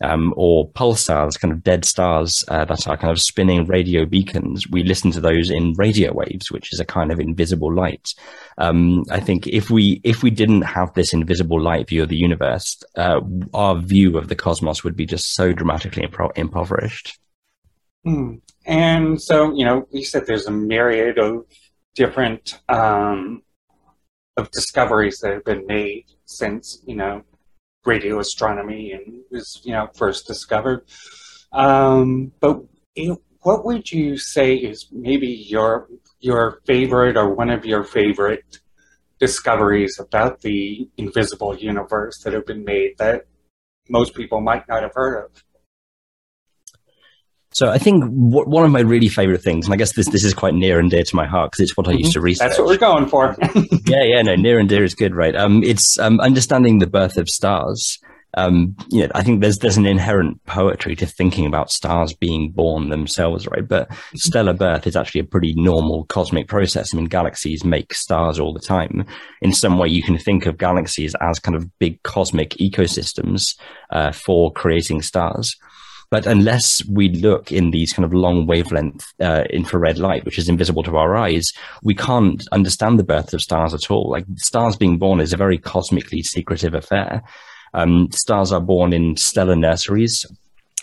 um, 0.02 0.35
or 0.37 0.71
pulsars, 0.71 1.38
kind 1.38 1.52
of 1.52 1.62
dead 1.62 1.85
stars 1.85 2.44
uh, 2.49 2.64
that 2.64 2.87
are 2.88 2.97
kind 2.97 3.11
of 3.11 3.21
spinning 3.21 3.66
radio 3.66 4.04
beacons. 4.04 4.68
We 4.68 4.82
listen 4.82 5.11
to 5.12 5.21
those 5.21 5.50
in 5.50 5.75
radio 5.75 6.12
waves, 6.12 6.50
which 6.50 6.73
is 6.73 6.80
a 6.80 6.85
kind 6.85 7.12
of 7.12 7.21
invisible 7.21 7.73
light. 7.73 8.14
Um, 8.59 9.04
I 9.11 9.21
think 9.21 9.47
if 9.47 9.71
we 9.71 10.00
if 10.04 10.23
we 10.23 10.30
didn't 10.30 10.62
have 10.62 10.92
this 10.94 11.12
invisible 11.12 11.61
light 11.61 11.88
view 11.88 12.02
of 12.02 12.09
the 12.09 12.16
universe, 12.16 12.82
uh, 12.97 13.21
our 13.54 13.78
view 13.78 14.18
of 14.18 14.28
the 14.28 14.37
cosmos 14.37 14.85
would 14.85 14.97
be 14.97 15.06
just 15.06 15.35
so 15.35 15.52
dramatically 15.52 16.06
impro- 16.06 16.37
impoverished. 16.37 17.18
Hmm. 18.04 18.37
And 18.66 19.21
so, 19.21 19.54
you 19.54 19.64
know, 19.64 19.87
you 19.90 20.04
said 20.04 20.26
there's 20.26 20.47
a 20.47 20.52
myriad 20.52 21.18
of 21.18 21.47
different 21.94 22.61
um, 22.68 23.42
of 24.37 24.50
discoveries 24.50 25.18
that 25.21 25.32
have 25.32 25.44
been 25.44 25.66
made 25.66 26.06
since, 26.25 26.82
you 26.87 26.97
know, 26.97 27.23
radio 27.85 28.19
astronomy 28.19 28.93
and 28.93 29.23
was, 29.31 29.61
you 29.65 29.73
know, 29.73 29.89
first 29.95 30.27
discovered. 30.27 30.85
Um, 31.53 32.33
but 32.41 32.62
you 32.95 33.09
know, 33.09 33.23
what 33.43 33.65
would 33.65 33.91
you 33.91 34.17
say 34.17 34.55
is 34.55 34.89
maybe 34.93 35.27
your 35.27 35.89
your 36.21 36.61
favorite 36.67 37.17
or 37.17 37.35
one 37.35 37.51
of 37.51 37.65
your 37.65 37.85
favorite 37.85 38.61
discoveries 39.19 39.99
about 39.99 40.41
the 40.41 40.89
invisible 40.97 41.57
universe 41.57 42.21
that 42.23 42.33
have 42.33 42.47
been 42.47 42.65
made 42.65 42.93
that 42.99 43.27
most 43.89 44.15
people 44.15 44.41
might 44.41 44.67
not 44.69 44.83
have 44.83 44.93
heard 44.95 45.25
of? 45.25 45.45
So 47.52 47.68
I 47.68 47.78
think 47.78 48.02
w- 48.04 48.49
one 48.49 48.64
of 48.64 48.71
my 48.71 48.80
really 48.80 49.09
favorite 49.09 49.42
things, 49.42 49.66
and 49.66 49.75
I 49.75 49.76
guess 49.76 49.94
this 49.94 50.09
this 50.09 50.25
is 50.25 50.35
quite 50.35 50.54
near 50.54 50.78
and 50.78 50.90
dear 50.90 51.04
to 51.04 51.16
my 51.16 51.26
heart 51.26 51.52
because 51.52 51.62
it's 51.62 51.76
what 51.76 51.88
I 51.88 51.92
used 51.92 52.12
to 52.12 52.21
research. 52.21 52.49
That's 52.49 52.59
what 52.59 52.68
we're 52.68 52.78
going 52.78 53.06
for. 53.06 53.37
yeah, 53.87 54.02
yeah, 54.02 54.23
no, 54.23 54.35
near 54.35 54.59
and 54.59 54.68
dear 54.68 54.85
is 54.85 54.94
good, 54.94 55.14
right? 55.14 55.37
Um, 55.37 55.62
it's 55.62 55.99
um, 55.99 56.21
understanding 56.21 56.78
the 56.78 56.87
birth 56.87 57.16
of 57.16 57.28
stars. 57.28 57.99
Um, 58.35 58.75
you 58.88 59.02
know, 59.02 59.11
I 59.14 59.23
think 59.23 59.42
there's 59.42 59.59
there's 59.59 59.76
an 59.76 59.85
inherent 59.85 60.42
poetry 60.47 60.97
to 60.97 61.04
thinking 61.06 61.44
about 61.44 61.71
stars 61.71 62.14
being 62.14 62.50
born 62.50 62.88
themselves, 62.88 63.47
right? 63.47 63.68
But 63.68 63.90
stellar 64.14 64.54
birth 64.54 64.87
is 64.87 64.97
actually 64.97 65.21
a 65.21 65.25
pretty 65.25 65.52
normal 65.54 66.06
cosmic 66.06 66.49
process. 66.49 66.94
I 66.94 66.97
mean, 66.97 67.06
galaxies 67.06 67.64
make 67.64 67.92
stars 67.92 68.40
all 68.40 68.54
the 68.54 68.61
time. 68.61 69.04
In 69.42 69.52
some 69.52 69.76
way, 69.76 69.88
you 69.88 70.02
can 70.02 70.16
think 70.16 70.47
of 70.47 70.56
galaxies 70.56 71.14
as 71.21 71.38
kind 71.38 71.54
of 71.54 71.68
big 71.78 72.02
cosmic 72.02 72.50
ecosystems 72.52 73.54
uh, 73.90 74.12
for 74.12 74.50
creating 74.52 75.02
stars. 75.02 75.54
But 76.12 76.26
unless 76.26 76.85
we 76.85 77.09
look 77.09 77.50
in 77.50 77.71
these 77.71 77.95
kind 77.95 78.04
of 78.04 78.12
long 78.12 78.47
wavelength 78.47 79.14
uh, 79.19 79.45
infrared 79.49 79.97
light, 79.97 80.26
which 80.26 80.38
is 80.38 80.47
invisible 80.47 80.83
to 80.83 80.99
our 80.99 81.16
eyes, 81.16 81.54
we 81.83 81.95
can't 81.95 82.47
understand 82.52 82.99
the 82.99 83.02
birth 83.02 83.33
of 83.33 83.40
stars 83.40 83.73
at 83.73 83.90
all. 83.90 84.11
Like 84.11 84.26
stars 84.37 84.76
being 84.76 84.99
born 84.99 85.21
is 85.21 85.33
a 85.33 85.38
very 85.38 85.57
cosmically 85.57 86.23
secretive 86.23 86.75
affair. 86.75 87.23
Um, 87.73 88.12
stars 88.12 88.52
are 88.52 88.61
born 88.61 88.92
in 88.92 89.16
stellar 89.16 89.57
nurseries. 89.57 90.26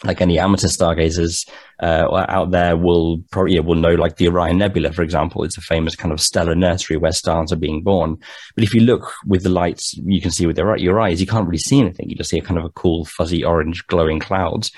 Like 0.03 0.19
any 0.19 0.39
amateur 0.39 0.67
stargazers 0.67 1.45
uh, 1.79 2.25
out 2.27 2.49
there 2.49 2.75
will 2.75 3.19
probably 3.29 3.53
yeah, 3.53 3.59
will 3.59 3.75
know, 3.75 3.93
like 3.93 4.15
the 4.15 4.29
Orion 4.29 4.57
Nebula, 4.57 4.93
for 4.93 5.03
example, 5.03 5.43
it's 5.43 5.59
a 5.59 5.61
famous 5.61 5.95
kind 5.95 6.11
of 6.11 6.19
stellar 6.21 6.55
nursery 6.55 6.97
where 6.97 7.11
stars 7.11 7.53
are 7.53 7.57
being 7.57 7.83
born. 7.83 8.17
But 8.55 8.63
if 8.63 8.73
you 8.73 8.81
look 8.81 9.13
with 9.27 9.43
the 9.43 9.49
lights 9.49 9.93
you 9.93 10.21
can 10.21 10.31
see 10.31 10.47
with 10.47 10.57
your, 10.57 10.75
your 10.77 10.99
eyes, 10.99 11.21
you 11.21 11.27
can't 11.27 11.45
really 11.45 11.59
see 11.59 11.79
anything. 11.79 12.09
You 12.09 12.15
just 12.15 12.31
see 12.31 12.39
a 12.39 12.43
kind 12.43 12.57
of 12.57 12.65
a 12.65 12.71
cool, 12.71 13.05
fuzzy, 13.05 13.43
orange, 13.43 13.85
glowing 13.85 14.19
clouds 14.19 14.71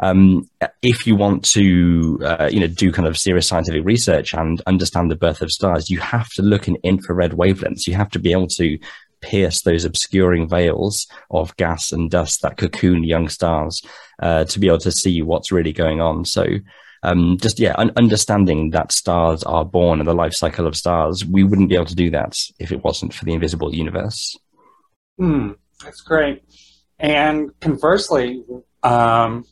um, 0.00 0.48
if 0.82 1.06
you 1.06 1.16
want 1.16 1.44
to, 1.52 2.20
uh, 2.22 2.48
you 2.50 2.60
know, 2.60 2.68
do 2.68 2.92
kind 2.92 3.08
of 3.08 3.18
serious 3.18 3.48
scientific 3.48 3.84
research 3.84 4.32
and 4.32 4.60
understand 4.66 5.10
the 5.10 5.16
birth 5.16 5.42
of 5.42 5.50
stars, 5.50 5.90
you 5.90 5.98
have 5.98 6.28
to 6.30 6.42
look 6.42 6.68
in 6.68 6.76
infrared 6.82 7.32
wavelengths. 7.32 7.86
You 7.86 7.94
have 7.94 8.10
to 8.10 8.18
be 8.18 8.32
able 8.32 8.46
to 8.48 8.78
pierce 9.20 9.62
those 9.62 9.84
obscuring 9.84 10.48
veils 10.48 11.08
of 11.30 11.56
gas 11.56 11.90
and 11.90 12.10
dust 12.10 12.42
that 12.42 12.56
cocoon 12.56 13.02
young 13.02 13.28
stars 13.28 13.82
uh, 14.22 14.44
to 14.44 14.60
be 14.60 14.68
able 14.68 14.78
to 14.78 14.92
see 14.92 15.22
what's 15.22 15.50
really 15.50 15.72
going 15.72 16.00
on. 16.00 16.24
So, 16.24 16.46
um, 17.02 17.36
just 17.40 17.58
yeah, 17.58 17.74
un- 17.78 17.92
understanding 17.96 18.70
that 18.70 18.92
stars 18.92 19.42
are 19.44 19.64
born 19.64 19.98
and 19.98 20.08
the 20.08 20.14
life 20.14 20.34
cycle 20.34 20.66
of 20.66 20.76
stars, 20.76 21.24
we 21.24 21.42
wouldn't 21.42 21.68
be 21.68 21.74
able 21.74 21.86
to 21.86 21.94
do 21.94 22.10
that 22.10 22.36
if 22.60 22.70
it 22.70 22.84
wasn't 22.84 23.14
for 23.14 23.24
the 23.24 23.32
invisible 23.32 23.74
universe. 23.74 24.36
Hmm, 25.18 25.52
that's 25.82 26.00
great. 26.00 26.42
And 27.00 27.50
conversely, 27.60 28.44
um, 28.82 29.44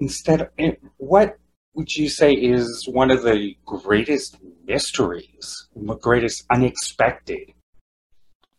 instead, 0.00 0.40
of, 0.42 0.48
what 0.96 1.38
would 1.74 1.94
you 1.94 2.08
say 2.08 2.32
is 2.32 2.88
one 2.90 3.10
of 3.10 3.22
the 3.22 3.56
greatest 3.64 4.36
mysteries, 4.64 5.68
the 5.74 5.94
greatest 5.96 6.44
unexpected, 6.50 7.52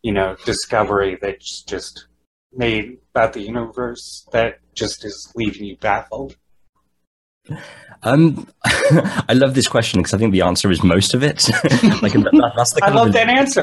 you 0.02 0.12
know, 0.12 0.36
discovery 0.44 1.18
that's 1.20 1.62
just 1.62 2.06
made 2.52 2.98
about 3.14 3.32
the 3.32 3.42
universe 3.42 4.26
that 4.32 4.58
just 4.74 5.04
is 5.04 5.32
leaving 5.36 5.64
you 5.64 5.76
baffled? 5.76 6.36
Um, 8.02 8.46
I 8.64 9.34
love 9.34 9.54
this 9.54 9.68
question 9.68 10.00
because 10.00 10.14
I 10.14 10.18
think 10.18 10.32
the 10.32 10.40
answer 10.40 10.70
is 10.70 10.82
most 10.82 11.12
of 11.12 11.22
it. 11.22 11.46
like 12.02 12.12
that, 12.14 12.52
that's 12.56 12.72
the 12.72 12.80
I 12.82 12.90
love 12.90 13.12
that 13.12 13.28
answer. 13.28 13.62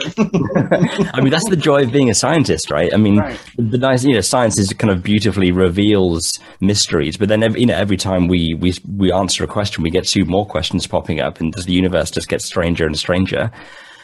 I 1.14 1.22
mean, 1.22 1.32
that's 1.32 1.50
the 1.50 1.56
joy 1.56 1.82
of 1.84 1.92
being 1.92 2.10
a 2.10 2.14
scientist, 2.14 2.70
right? 2.70 2.94
I 2.94 2.98
mean, 2.98 3.18
Right. 3.18 3.40
the 3.58 3.80
nice, 3.80 4.04
you 4.04 4.14
know, 4.14 4.22
science 4.22 4.60
is 4.60 4.72
kind 4.74 4.92
of 4.94 5.02
beautifully 5.02 5.52
reveals 5.52 6.40
mysteries, 6.62 7.18
but 7.18 7.30
then, 7.30 7.42
every, 7.42 7.62
you 7.62 7.66
know, 7.66 7.76
every 7.76 7.98
time 7.98 8.28
we, 8.28 8.54
we, 8.54 8.74
we 8.96 9.12
answer 9.12 9.44
a 9.44 9.48
question, 9.48 9.84
we 9.84 9.90
get 9.90 10.06
two 10.08 10.24
more 10.26 10.46
questions 10.46 10.86
popping 10.86 11.20
up 11.20 11.40
and 11.40 11.54
does 11.54 11.66
the 11.66 11.74
universe 11.74 12.12
just 12.12 12.30
gets 12.30 12.46
stranger 12.46 12.86
and 12.86 12.98
stranger. 12.98 13.50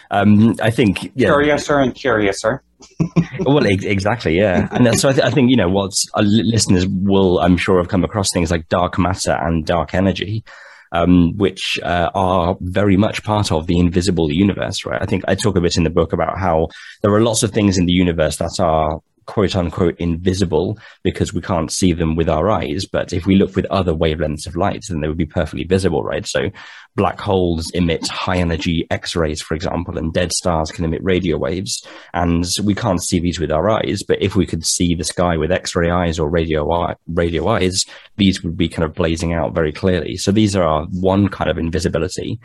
Um, 0.10 0.56
I 0.62 0.72
think, 0.72 1.12
yeah, 1.16 1.28
Curiouser 1.30 1.78
and 1.80 1.94
curiouser. 1.94 2.64
Well, 3.40 3.66
ex- 3.66 3.84
exactly, 3.84 4.38
yeah. 4.38 4.68
And 4.72 5.00
so 5.00 5.10
I, 5.10 5.14
th- 5.14 5.26
I 5.26 5.32
think, 5.32 5.50
you 5.50 5.58
know, 5.58 5.70
what 5.70 5.92
uh, 6.14 6.22
listeners 6.22 6.86
will, 6.88 7.40
I'm 7.40 7.58
sure, 7.58 7.78
have 7.78 7.90
come 7.90 8.04
across 8.04 8.28
things 8.34 8.52
like 8.52 8.68
dark 8.70 8.98
matter 8.98 9.38
and 9.40 9.66
dark 9.66 9.94
energy, 9.94 10.44
um, 10.92 11.36
which 11.38 11.80
uh, 11.84 12.10
are 12.14 12.56
very 12.62 12.98
much 12.98 13.24
part 13.24 13.52
of 13.52 13.68
the 13.68 13.80
invisible 13.80 14.32
universe, 14.32 14.86
right? 14.86 15.02
I 15.02 15.06
think 15.06 15.24
I 15.28 15.36
talk 15.36 15.56
a 15.56 15.62
bit 15.62 15.78
in 15.78 15.84
the 15.84 15.90
book 15.90 16.14
about 16.14 16.38
how 16.38 16.68
there 17.02 17.14
are 17.14 17.22
lots 17.22 17.44
of 17.44 17.52
things 17.52 17.78
in 17.78 17.86
the 17.86 17.94
universe 17.94 18.38
that 18.38 18.60
are 18.60 19.00
quote 19.26 19.56
unquote 19.56 19.96
invisible 20.00 20.78
because 21.04 21.34
we 21.34 21.42
can't 21.42 21.72
see 21.72 21.94
them 21.94 22.16
with 22.16 22.30
our 22.30 22.50
eyes. 22.50 22.86
But 22.86 23.14
if 23.14 23.26
we 23.26 23.36
look 23.36 23.56
with 23.56 23.66
other 23.66 23.94
wavelengths 23.94 24.48
of 24.48 24.56
light, 24.56 24.86
then 24.88 25.02
they 25.02 25.08
would 25.08 25.18
be 25.18 25.26
perfectly 25.26 25.64
visible, 25.64 26.04
right? 26.04 26.26
So 26.28 26.50
black 26.96 27.20
holes 27.20 27.70
emit 27.72 28.08
high 28.08 28.38
energy 28.38 28.88
X 28.92 29.16
rays, 29.16 29.42
for 29.42 29.56
example, 29.56 29.98
and 29.98 30.14
dead 30.14 30.32
stars 30.32 30.72
can 30.72 30.86
emit 30.86 31.04
radio 31.04 31.38
waves. 31.38 31.86
And 32.14 32.46
we 32.64 32.76
can't 32.76 33.02
see 33.02 33.20
these 33.20 33.40
with 33.40 33.52
our 33.52 33.70
eyes. 33.70 34.04
But 34.08 34.22
if 34.22 34.36
we 34.36 34.46
could 34.46 34.66
see 34.66 34.96
the 34.96 35.04
sky 35.04 35.38
with 35.38 35.52
X 35.52 35.76
ray 35.76 35.90
eyes 35.90 36.20
or 36.20 36.30
radio, 36.30 36.72
eye- 36.72 36.96
radio 37.08 37.48
eyes, 37.48 37.86
these 38.18 38.44
would 38.44 38.58
be 38.58 38.70
kind 38.70 38.84
of 38.84 38.94
blazing 38.94 39.34
out 39.34 39.54
very 39.54 39.72
clearly. 39.72 40.18
So 40.18 40.32
these 40.32 40.56
are 40.56 40.86
one 40.92 41.30
kind 41.30 41.50
of 41.50 41.58
invisibility. 41.58 42.40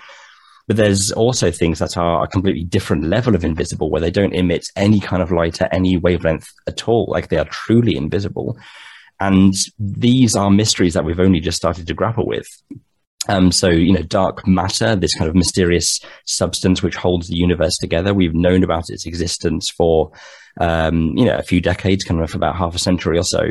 But 0.68 0.76
there's 0.76 1.10
also 1.10 1.50
things 1.50 1.80
that 1.80 1.96
are 1.96 2.22
a 2.22 2.28
completely 2.28 2.62
different 2.62 3.04
level 3.04 3.34
of 3.34 3.44
invisible 3.44 3.90
where 3.90 4.02
they 4.02 4.10
don't 4.10 4.34
emit 4.34 4.68
any 4.76 5.00
kind 5.00 5.22
of 5.22 5.32
light 5.32 5.60
at 5.62 5.72
any 5.74 5.96
wavelength 5.96 6.52
at 6.68 6.86
all. 6.86 7.06
Like 7.08 7.28
they 7.28 7.38
are 7.38 7.46
truly 7.46 7.96
invisible. 7.96 8.56
And 9.18 9.54
these 9.78 10.36
are 10.36 10.50
mysteries 10.50 10.94
that 10.94 11.04
we've 11.04 11.18
only 11.18 11.40
just 11.40 11.56
started 11.56 11.86
to 11.86 11.94
grapple 11.94 12.26
with. 12.26 12.46
Um, 13.28 13.50
so, 13.50 13.68
you 13.68 13.92
know, 13.92 14.02
dark 14.02 14.46
matter, 14.46 14.94
this 14.94 15.14
kind 15.14 15.28
of 15.28 15.34
mysterious 15.34 16.00
substance 16.24 16.82
which 16.82 16.96
holds 16.96 17.28
the 17.28 17.36
universe 17.36 17.76
together, 17.78 18.14
we've 18.14 18.34
known 18.34 18.62
about 18.62 18.90
its 18.90 19.06
existence 19.06 19.70
for, 19.70 20.12
um, 20.60 21.16
you 21.16 21.24
know, 21.24 21.36
a 21.36 21.42
few 21.42 21.60
decades, 21.60 22.04
kind 22.04 22.22
of 22.22 22.34
about 22.34 22.56
half 22.56 22.74
a 22.74 22.78
century 22.78 23.18
or 23.18 23.24
so. 23.24 23.42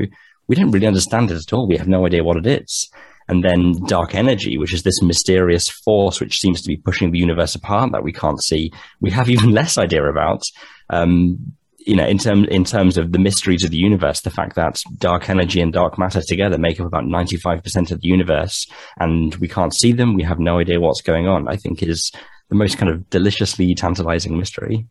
We 0.48 0.56
don't 0.56 0.72
really 0.72 0.88
understand 0.88 1.32
it 1.32 1.38
at 1.38 1.52
all. 1.52 1.68
We 1.68 1.78
have 1.78 1.88
no 1.88 2.06
idea 2.06 2.24
what 2.24 2.38
it 2.38 2.48
is. 2.48 2.90
And 3.30 3.44
then 3.44 3.74
dark 3.88 4.16
energy, 4.16 4.58
which 4.58 4.74
is 4.74 4.84
this 4.84 5.02
mysterious 5.02 5.70
force 5.70 6.22
which 6.22 6.40
seems 6.40 6.62
to 6.62 6.68
be 6.68 6.78
pushing 6.78 7.12
the 7.12 7.20
universe 7.20 7.56
apart 7.56 7.92
that 7.92 8.04
we 8.04 8.14
can't 8.14 8.42
see, 8.42 8.72
we 9.02 9.12
have 9.12 9.30
even 9.36 9.52
less 9.52 9.78
idea 9.78 10.04
about. 10.06 10.44
Um, 10.90 11.54
you 11.80 11.96
know, 11.96 12.06
in 12.06 12.18
terms 12.18 12.48
in 12.50 12.66
terms 12.66 12.98
of 12.98 13.14
the 13.14 13.20
mysteries 13.20 13.64
of 13.64 13.72
the 13.72 13.78
universe, 13.78 14.20
the 14.22 14.30
fact 14.30 14.56
that 14.56 14.82
dark 14.98 15.30
energy 15.30 15.62
and 15.62 15.72
dark 15.72 15.98
matter 15.98 16.22
together 16.22 16.58
make 16.58 16.82
up 16.82 16.86
about 16.86 17.06
ninety 17.06 17.38
five 17.38 17.64
percent 17.64 17.92
of 17.92 18.02
the 18.02 18.10
universe, 18.10 18.68
and 19.00 19.34
we 19.36 19.48
can't 19.48 19.74
see 19.74 19.94
them, 19.94 20.14
we 20.14 20.24
have 20.24 20.38
no 20.38 20.60
idea 20.60 20.82
what's 20.82 21.02
going 21.02 21.28
on. 21.30 21.48
I 21.48 21.56
think 21.56 21.82
is 21.82 22.12
the 22.50 22.56
most 22.56 22.78
kind 22.78 22.92
of 22.92 23.10
deliciously 23.10 23.74
tantalizing 23.74 24.38
mystery. 24.38 24.86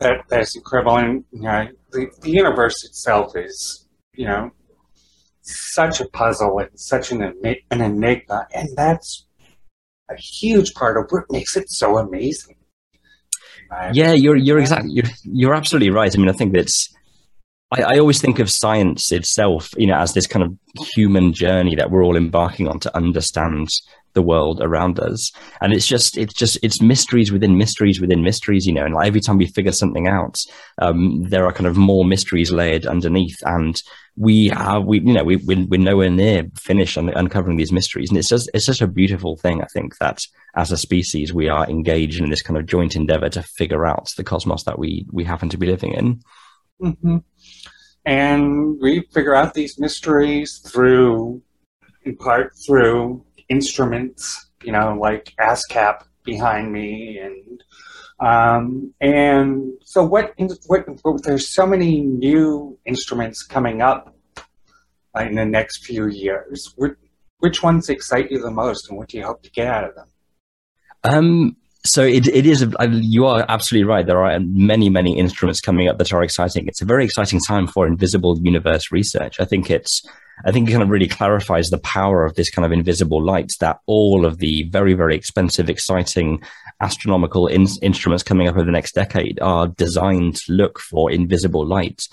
That 0.00 0.22
that's 0.28 0.56
incredible, 0.56 0.96
and 0.96 1.24
you 1.30 1.42
know, 1.42 1.68
the, 1.92 2.06
the 2.22 2.30
universe 2.30 2.84
itself 2.84 3.36
is, 3.36 3.86
you 4.14 4.26
know, 4.26 4.50
such 5.42 6.00
a 6.00 6.08
puzzle 6.08 6.58
and 6.58 6.70
such 6.78 7.12
an 7.12 7.22
an 7.70 7.80
enigma, 7.80 8.46
and 8.54 8.68
that's 8.76 9.26
a 10.10 10.16
huge 10.16 10.74
part 10.74 10.96
of 10.96 11.10
what 11.10 11.24
makes 11.30 11.56
it 11.56 11.70
so 11.70 11.98
amazing. 11.98 12.56
Yeah, 13.92 14.12
you're 14.12 14.36
you're 14.36 14.58
exactly 14.58 14.90
you're, 14.92 15.10
you're 15.24 15.54
absolutely 15.54 15.90
right. 15.90 16.14
I 16.14 16.18
mean, 16.18 16.28
I 16.28 16.32
think 16.32 16.52
that's 16.52 16.92
I, 17.70 17.82
I 17.82 17.98
always 17.98 18.20
think 18.20 18.38
of 18.38 18.50
science 18.50 19.12
itself, 19.12 19.70
you 19.76 19.86
know, 19.86 19.96
as 19.96 20.12
this 20.12 20.26
kind 20.26 20.44
of 20.44 20.56
human 20.94 21.32
journey 21.32 21.76
that 21.76 21.90
we're 21.90 22.04
all 22.04 22.16
embarking 22.16 22.68
on 22.68 22.80
to 22.80 22.96
understand 22.96 23.68
the 24.14 24.22
world 24.22 24.60
around 24.60 24.98
us. 24.98 25.32
And 25.60 25.72
it's 25.72 25.86
just 25.86 26.16
it's 26.16 26.34
just 26.34 26.58
it's 26.62 26.80
mysteries 26.80 27.32
within 27.32 27.56
mysteries 27.56 28.00
within 28.00 28.22
mysteries, 28.22 28.66
you 28.66 28.72
know, 28.72 28.84
and 28.84 28.94
like 28.94 29.06
every 29.06 29.20
time 29.20 29.38
we 29.38 29.46
figure 29.46 29.72
something 29.72 30.08
out, 30.08 30.38
um, 30.80 31.22
there 31.24 31.46
are 31.46 31.52
kind 31.52 31.66
of 31.66 31.76
more 31.76 32.04
mysteries 32.04 32.52
layered 32.52 32.86
underneath. 32.86 33.38
And 33.44 33.80
we 34.16 34.48
have 34.48 34.84
we 34.84 35.00
you 35.00 35.12
know, 35.12 35.24
we 35.24 35.36
we're, 35.36 35.66
we're 35.66 35.80
nowhere 35.80 36.10
near 36.10 36.44
finished 36.56 36.98
on 36.98 37.08
uncovering 37.10 37.56
these 37.56 37.72
mysteries. 37.72 38.10
And 38.10 38.18
it's 38.18 38.28
just 38.28 38.50
it's 38.52 38.66
such 38.66 38.82
a 38.82 38.86
beautiful 38.86 39.36
thing, 39.36 39.62
I 39.62 39.66
think, 39.66 39.96
that 39.98 40.20
as 40.56 40.72
a 40.72 40.76
species 40.76 41.32
we 41.32 41.48
are 41.48 41.68
engaged 41.68 42.20
in 42.20 42.30
this 42.30 42.42
kind 42.42 42.58
of 42.58 42.66
joint 42.66 42.96
endeavor 42.96 43.28
to 43.30 43.42
figure 43.42 43.86
out 43.86 44.10
the 44.16 44.24
cosmos 44.24 44.64
that 44.64 44.78
we 44.78 45.06
we 45.12 45.24
happen 45.24 45.48
to 45.50 45.58
be 45.58 45.66
living 45.66 45.92
in. 45.92 46.20
hmm 46.80 47.18
And 48.04 48.80
we 48.80 49.02
figure 49.12 49.34
out 49.34 49.54
these 49.54 49.78
mysteries 49.78 50.58
through, 50.58 51.42
in 52.04 52.16
part, 52.16 52.52
through 52.66 53.24
instruments, 53.50 54.50
you 54.62 54.72
know, 54.72 54.96
like 54.98 55.34
ASCAP 55.38 56.04
behind 56.24 56.72
me, 56.72 57.18
and 57.18 57.62
um, 58.20 58.94
and 59.00 59.72
so 59.84 60.04
what? 60.04 60.32
What? 60.66 61.22
there's 61.22 61.48
so 61.48 61.66
many 61.66 62.00
new 62.00 62.78
instruments 62.86 63.42
coming 63.42 63.82
up 63.82 64.14
in 65.18 65.34
the 65.34 65.44
next 65.44 65.84
few 65.84 66.06
years. 66.06 66.72
Which, 66.76 66.96
which 67.40 67.62
ones 67.62 67.90
excite 67.90 68.30
you 68.30 68.40
the 68.40 68.50
most, 68.50 68.88
and 68.88 68.96
what 68.96 69.08
do 69.08 69.18
you 69.18 69.24
hope 69.24 69.42
to 69.42 69.50
get 69.50 69.66
out 69.66 69.84
of 69.84 69.94
them? 69.94 70.08
Um, 71.04 71.56
so 71.84 72.02
it, 72.04 72.28
it 72.28 72.44
is, 72.44 72.66
you 72.90 73.24
are 73.24 73.44
absolutely 73.48 73.88
right. 73.88 74.06
There 74.06 74.22
are 74.22 74.38
many, 74.40 74.90
many 74.90 75.18
instruments 75.18 75.60
coming 75.60 75.88
up 75.88 75.96
that 75.98 76.12
are 76.12 76.22
exciting. 76.22 76.68
It's 76.68 76.82
a 76.82 76.84
very 76.84 77.04
exciting 77.06 77.40
time 77.40 77.66
for 77.66 77.86
invisible 77.86 78.38
universe 78.42 78.92
research. 78.92 79.40
I 79.40 79.46
think 79.46 79.70
it's, 79.70 80.06
I 80.44 80.52
think 80.52 80.68
it 80.68 80.72
kind 80.72 80.82
of 80.82 80.88
really 80.88 81.08
clarifies 81.08 81.70
the 81.70 81.78
power 81.78 82.24
of 82.24 82.34
this 82.34 82.50
kind 82.50 82.64
of 82.64 82.72
invisible 82.72 83.22
light 83.22 83.52
that 83.60 83.80
all 83.86 84.24
of 84.24 84.38
the 84.38 84.64
very, 84.64 84.94
very 84.94 85.14
expensive, 85.14 85.68
exciting 85.68 86.42
astronomical 86.80 87.46
in- 87.46 87.66
instruments 87.82 88.22
coming 88.22 88.48
up 88.48 88.56
over 88.56 88.64
the 88.64 88.72
next 88.72 88.94
decade 88.94 89.38
are 89.40 89.68
designed 89.68 90.36
to 90.36 90.52
look 90.52 90.78
for 90.78 91.10
invisible 91.10 91.66
light. 91.66 92.08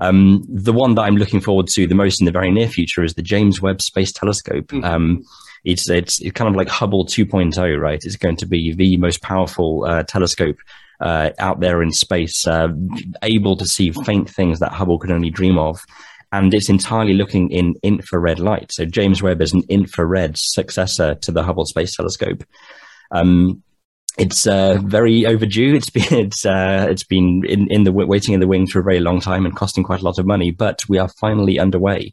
Um, 0.00 0.44
the 0.48 0.72
one 0.72 0.94
that 0.96 1.02
I'm 1.02 1.16
looking 1.16 1.40
forward 1.40 1.68
to 1.68 1.86
the 1.86 1.94
most 1.94 2.20
in 2.20 2.24
the 2.24 2.32
very 2.32 2.50
near 2.50 2.68
future 2.68 3.04
is 3.04 3.14
the 3.14 3.22
James 3.22 3.62
Webb 3.62 3.80
Space 3.80 4.12
Telescope. 4.12 4.66
Mhm. 4.66 4.84
Um, 4.84 5.24
it's, 5.64 5.88
it's 5.88 6.20
it's 6.20 6.32
kind 6.32 6.50
of 6.50 6.56
like 6.56 6.68
Hubble 6.68 7.06
2.0, 7.06 7.80
right? 7.80 8.02
It's 8.04 8.16
going 8.16 8.36
to 8.38 8.46
be 8.46 8.72
the 8.74 8.96
most 8.96 9.22
powerful 9.22 9.84
uh, 9.84 10.02
telescope 10.02 10.56
uh, 11.00 11.30
out 11.38 11.60
there 11.60 11.82
in 11.82 11.92
space, 11.92 12.46
uh, 12.46 12.68
able 13.22 13.56
to 13.56 13.66
see 13.66 13.92
faint 13.92 14.28
things 14.28 14.58
that 14.60 14.72
Hubble 14.72 14.98
could 14.98 15.10
only 15.10 15.30
dream 15.30 15.58
of. 15.58 15.84
And 16.32 16.52
it's 16.54 16.70
entirely 16.70 17.14
looking 17.14 17.50
in 17.50 17.74
infrared 17.82 18.40
light. 18.40 18.72
So 18.72 18.86
James 18.86 19.22
Webb 19.22 19.42
is 19.42 19.52
an 19.52 19.62
infrared 19.68 20.38
successor 20.38 21.14
to 21.16 21.30
the 21.30 21.42
Hubble 21.42 21.66
Space 21.66 21.94
Telescope. 21.94 22.42
Um, 23.10 23.62
it's 24.18 24.46
uh, 24.46 24.78
very 24.82 25.26
overdue. 25.26 25.74
It's 25.74 25.90
been 25.90 26.04
it's 26.10 26.44
uh, 26.44 26.86
it's 26.90 27.04
been 27.04 27.44
in 27.46 27.70
in 27.70 27.84
the 27.84 27.92
waiting 27.92 28.34
in 28.34 28.40
the 28.40 28.46
wings 28.46 28.72
for 28.72 28.80
a 28.80 28.84
very 28.84 29.00
long 29.00 29.20
time 29.20 29.46
and 29.46 29.56
costing 29.56 29.84
quite 29.84 30.00
a 30.00 30.04
lot 30.04 30.18
of 30.18 30.26
money, 30.26 30.50
but 30.50 30.82
we 30.88 30.98
are 30.98 31.08
finally 31.08 31.58
underway. 31.58 32.12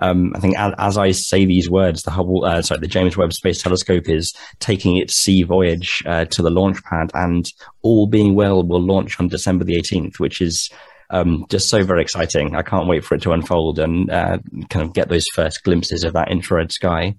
Um, 0.00 0.32
I 0.36 0.40
think 0.40 0.56
as, 0.56 0.74
as 0.78 0.98
I 0.98 1.10
say 1.10 1.44
these 1.44 1.68
words, 1.68 2.02
the 2.02 2.12
Hubble, 2.12 2.44
uh, 2.44 2.62
sorry, 2.62 2.80
the 2.80 2.86
James 2.86 3.16
Webb 3.16 3.32
Space 3.32 3.62
Telescope 3.62 4.08
is 4.08 4.32
taking 4.60 4.96
its 4.96 5.14
sea 5.14 5.42
voyage 5.42 6.02
uh, 6.06 6.24
to 6.26 6.42
the 6.42 6.50
launch 6.50 6.82
pad, 6.84 7.10
and 7.14 7.50
all 7.82 8.06
being 8.06 8.34
well, 8.34 8.62
will 8.62 8.80
launch 8.80 9.18
on 9.18 9.28
December 9.28 9.64
the 9.64 9.76
18th, 9.76 10.20
which 10.20 10.40
is 10.40 10.70
um, 11.10 11.46
just 11.48 11.68
so 11.68 11.82
very 11.82 12.02
exciting. 12.02 12.54
I 12.56 12.62
can't 12.62 12.88
wait 12.88 13.04
for 13.04 13.14
it 13.14 13.22
to 13.22 13.32
unfold 13.32 13.78
and 13.78 14.10
uh, 14.10 14.38
kind 14.68 14.84
of 14.84 14.92
get 14.92 15.08
those 15.08 15.26
first 15.34 15.62
glimpses 15.64 16.04
of 16.04 16.12
that 16.14 16.30
infrared 16.30 16.72
sky. 16.72 17.14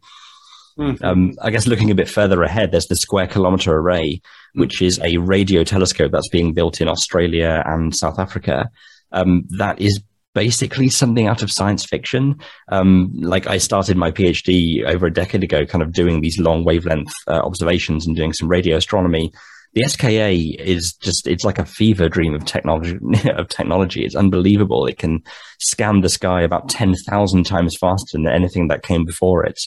Mhm. 0.78 1.04
Um, 1.04 1.34
I 1.42 1.50
guess 1.50 1.68
looking 1.68 1.92
a 1.92 1.96
bit 1.96 2.08
further 2.08 2.42
ahead, 2.42 2.72
there's 2.72 2.88
the 2.88 2.96
Square 2.96 3.28
Kilometre 3.28 3.76
Array, 3.76 4.22
which 4.54 4.82
is 4.82 5.00
a 5.04 5.18
radio 5.18 5.64
telescope 5.64 6.12
that's 6.12 6.30
being 6.30 6.54
built 6.54 6.80
in 6.80 6.88
Australia 6.88 7.62
and 7.66 7.94
South 7.96 8.18
Africa. 8.18 8.70
Um, 9.12 9.44
that 9.58 9.82
is 9.82 10.02
basically 10.34 10.88
something 10.88 11.28
out 11.28 11.42
of 11.42 11.52
science 11.52 11.86
fiction. 11.86 12.40
Um, 12.72 13.12
like 13.16 13.48
I 13.48 13.58
started 13.58 13.98
my 13.98 14.12
PhD 14.12 14.86
over 14.86 15.08
a 15.08 15.14
decade 15.14 15.44
ago, 15.44 15.66
kind 15.66 15.82
of 15.82 15.92
doing 15.92 16.22
these 16.22 16.40
long 16.40 16.64
wavelength 16.64 17.12
uh, 17.28 17.42
observations 17.44 18.08
and 18.08 18.16
doing 18.16 18.32
some 18.32 18.48
radio 18.48 18.78
astronomy. 18.78 19.34
The 19.74 19.84
SKA 19.84 20.34
is 20.60 20.94
just, 20.94 21.28
it's 21.28 21.44
like 21.44 21.60
a 21.60 21.66
fever 21.66 22.10
dream 22.10 22.34
of 22.34 22.46
technology, 22.46 22.98
of 23.30 23.48
technology. 23.50 24.04
It's 24.04 24.16
unbelievable. 24.16 24.86
It 24.88 24.98
can 24.98 25.24
scan 25.60 26.02
the 26.02 26.10
sky 26.10 26.42
about 26.42 26.70
10,000 26.70 27.44
times 27.46 27.78
faster 27.78 28.18
than 28.18 28.28
anything 28.28 28.68
that 28.70 28.84
came 28.84 29.06
before 29.06 29.46
it. 29.46 29.60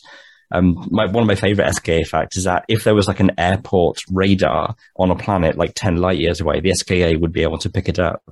Um, 0.53 0.87
my, 0.91 1.07
one 1.07 1.23
of 1.23 1.29
my 1.29 1.35
favorite 1.35 1.73
SKA 1.73 2.05
facts 2.05 2.37
is 2.37 2.45
that 2.45 2.65
if 2.69 2.85
there 2.85 2.95
was 2.95 3.09
like 3.09 3.21
an 3.21 3.31
airport 3.39 4.03
radar 4.11 4.75
on 4.97 5.11
a 5.11 5.17
planet 5.17 5.57
like 5.57 5.73
10 5.75 5.97
light 5.97 6.19
years 6.19 6.41
away, 6.41 6.61
the 6.61 6.75
SKA 6.75 7.15
would 7.19 7.33
be 7.33 7.43
able 7.43 7.59
to 7.59 7.71
pick 7.71 7.89
it 7.89 7.99
up. 7.99 8.23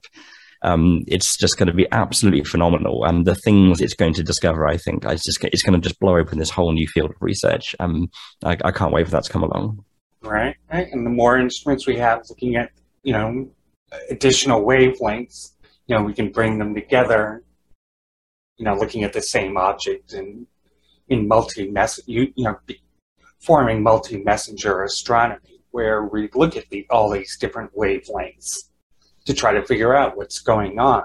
Um, 0.63 1.05
it's 1.07 1.39
just 1.39 1.57
going 1.57 1.69
to 1.69 1.73
be 1.73 1.87
absolutely 1.91 2.45
phenomenal, 2.45 3.05
and 3.07 3.25
the 3.25 3.35
things 3.35 3.81
it's 3.81 3.95
going 3.95 4.13
to 4.13 4.23
discover, 4.23 4.69
I 4.69 4.77
think, 4.77 5.07
it's 5.07 5.25
just 5.25 5.43
it's 5.43 5.63
going 5.63 5.81
to 5.81 5.89
just 5.89 5.99
blow 5.99 6.19
open 6.19 6.39
this 6.39 6.51
whole 6.51 6.73
new 6.73 6.87
field 6.87 7.13
of 7.13 7.17
research. 7.21 7.75
Um, 7.81 8.11
I, 8.45 8.59
I 8.63 8.71
can't 8.71 8.93
wait 8.93 9.07
for 9.07 9.13
that 9.13 9.25
to 9.25 9.33
come 9.33 9.43
along. 9.43 9.83
Right, 10.23 10.57
right, 10.71 10.89
and 10.93 11.07
the 11.07 11.11
more 11.11 11.39
instruments 11.39 11.87
we 11.87 11.97
have 11.97 12.23
looking 12.29 12.57
at, 12.57 12.71
you 13.03 13.13
know, 13.15 13.51
additional 14.11 14.63
wavelengths, 14.63 15.53
you 15.87 15.97
know, 15.97 16.03
we 16.03 16.13
can 16.13 16.31
bring 16.31 16.59
them 16.59 16.75
together. 16.75 17.43
You 18.59 18.67
know, 18.67 18.75
looking 18.75 19.05
at 19.05 19.15
the 19.15 19.23
same 19.23 19.57
object 19.57 20.13
and 20.13 20.47
in 21.09 21.27
multi 21.27 21.73
you, 22.07 22.33
you 22.37 22.45
know, 22.45 22.59
forming 23.41 23.83
multi 23.83 24.23
messenger 24.23 24.83
astronomy, 24.83 25.63
where 25.71 26.05
we 26.05 26.29
look 26.35 26.57
at 26.57 26.69
the, 26.71 26.87
all 26.91 27.11
these 27.11 27.37
different 27.39 27.75
wavelengths 27.75 28.69
to 29.25 29.35
try 29.35 29.53
to 29.53 29.65
figure 29.65 29.95
out 29.95 30.17
what's 30.17 30.41
going 30.41 30.79
on. 30.79 31.05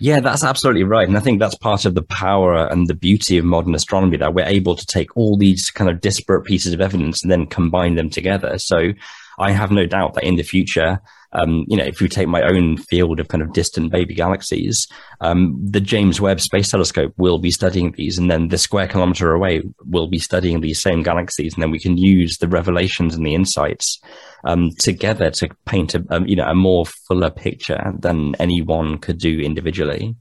Yeah, 0.00 0.20
that's 0.20 0.42
absolutely 0.42 0.84
right. 0.84 1.06
And 1.06 1.16
I 1.16 1.20
think 1.20 1.40
that's 1.40 1.54
part 1.54 1.84
of 1.84 1.94
the 1.94 2.02
power 2.02 2.66
and 2.66 2.88
the 2.88 2.94
beauty 2.94 3.36
of 3.36 3.44
modern 3.44 3.74
astronomy 3.74 4.16
that 4.16 4.32
we're 4.32 4.46
able 4.46 4.74
to 4.74 4.86
take 4.86 5.14
all 5.14 5.36
these 5.36 5.70
kind 5.70 5.90
of 5.90 6.00
disparate 6.00 6.46
pieces 6.46 6.72
of 6.72 6.80
evidence 6.80 7.22
and 7.22 7.30
then 7.30 7.46
combine 7.46 7.96
them 7.96 8.08
together. 8.08 8.58
So 8.58 8.92
I 9.38 9.52
have 9.52 9.70
no 9.70 9.86
doubt 9.86 10.14
that 10.14 10.24
in 10.24 10.36
the 10.36 10.42
future, 10.42 11.00
um, 11.32 11.64
you 11.68 11.76
know, 11.76 11.84
if 11.84 12.00
we 12.00 12.08
take 12.08 12.28
my 12.28 12.42
own 12.42 12.76
field 12.76 13.20
of 13.20 13.28
kind 13.28 13.42
of 13.42 13.52
distant 13.52 13.92
baby 13.92 14.14
galaxies, 14.14 14.88
um, 15.20 15.56
the 15.62 15.80
James 15.80 16.20
Webb 16.20 16.40
Space 16.40 16.70
Telescope 16.70 17.14
will 17.16 17.38
be 17.38 17.50
studying 17.50 17.92
these, 17.92 18.18
and 18.18 18.30
then 18.30 18.48
the 18.48 18.58
Square 18.58 18.88
Kilometre 18.88 19.30
Array 19.30 19.62
will 19.86 20.08
be 20.08 20.18
studying 20.18 20.60
these 20.60 20.82
same 20.82 21.02
galaxies, 21.02 21.54
and 21.54 21.62
then 21.62 21.70
we 21.70 21.78
can 21.78 21.96
use 21.96 22.38
the 22.38 22.48
revelations 22.48 23.14
and 23.14 23.24
the 23.24 23.34
insights 23.34 24.00
um, 24.44 24.70
together 24.78 25.30
to 25.30 25.48
paint 25.66 25.94
a, 25.94 26.04
um, 26.10 26.26
you 26.26 26.34
know 26.34 26.46
a 26.46 26.54
more 26.54 26.84
fuller 26.84 27.30
picture 27.30 27.92
than 27.98 28.34
anyone 28.40 28.98
could 28.98 29.18
do 29.18 29.40
individually. 29.40 30.16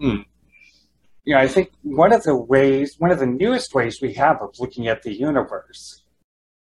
Hmm. 0.00 0.22
Yeah, 1.24 1.38
I 1.38 1.46
think 1.46 1.70
one 1.82 2.12
of 2.12 2.24
the 2.24 2.34
ways, 2.34 2.96
one 2.98 3.12
of 3.12 3.20
the 3.20 3.26
newest 3.26 3.74
ways 3.74 4.00
we 4.00 4.14
have 4.14 4.42
of 4.42 4.58
looking 4.58 4.88
at 4.88 5.02
the 5.02 5.12
universe 5.12 6.01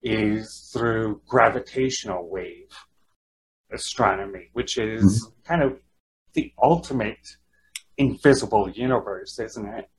is 0.03 0.69
through 0.73 1.21
gravitational 1.27 2.29
wave 2.29 2.69
astronomy, 3.71 4.49
which 4.53 4.77
is 4.77 5.03
mm-hmm. 5.03 5.53
kind 5.53 5.63
of 5.63 5.79
the 6.33 6.53
ultimate 6.61 7.35
invisible 7.97 8.69
universe, 8.69 9.39
isn't 9.39 9.67
it? 9.67 9.89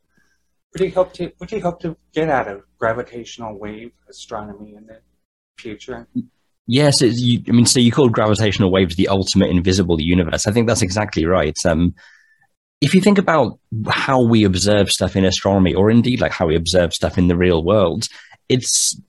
What 0.71 0.79
do 0.79 0.85
you 0.85 0.93
hope 0.93 1.13
to 1.15 1.33
what 1.39 1.51
do 1.51 1.57
you 1.57 1.63
hope 1.63 1.81
to 1.81 1.97
get 2.13 2.29
out 2.29 2.49
of 2.49 2.63
gravitational 2.79 3.59
wave 3.59 3.93
astronomy 4.09 4.75
in 4.75 4.87
the 4.87 5.01
future? 5.59 6.07
Yes, 6.67 7.01
you, 7.01 7.43
I 7.49 7.53
mean, 7.53 7.65
so 7.65 7.81
you 7.81 7.91
call 7.91 8.11
gravitational 8.11 8.71
waves 8.71 8.97
the 8.97 9.09
ultimate 9.09 9.51
invisible 9.51 10.01
universe. 10.01 10.47
I 10.47 10.53
think 10.53 10.69
that's 10.69 10.83
exactly 10.83 11.25
right. 11.25 11.57
Um, 11.65 11.95
if 12.83 12.95
you 12.95 13.01
think 13.01 13.17
about 13.17 13.59
how 13.89 14.23
we 14.23 14.45
observe 14.45 14.91
stuff 14.91 15.17
in 15.17 15.25
astronomy, 15.25 15.75
or 15.75 15.91
indeed 15.91 16.21
like 16.21 16.33
how 16.33 16.47
we 16.47 16.57
observe 16.57 16.93
stuff 16.93 17.17
in 17.17 17.29
the 17.29 17.37
real 17.37 17.65
world, 17.65 18.07
it's 18.51 19.01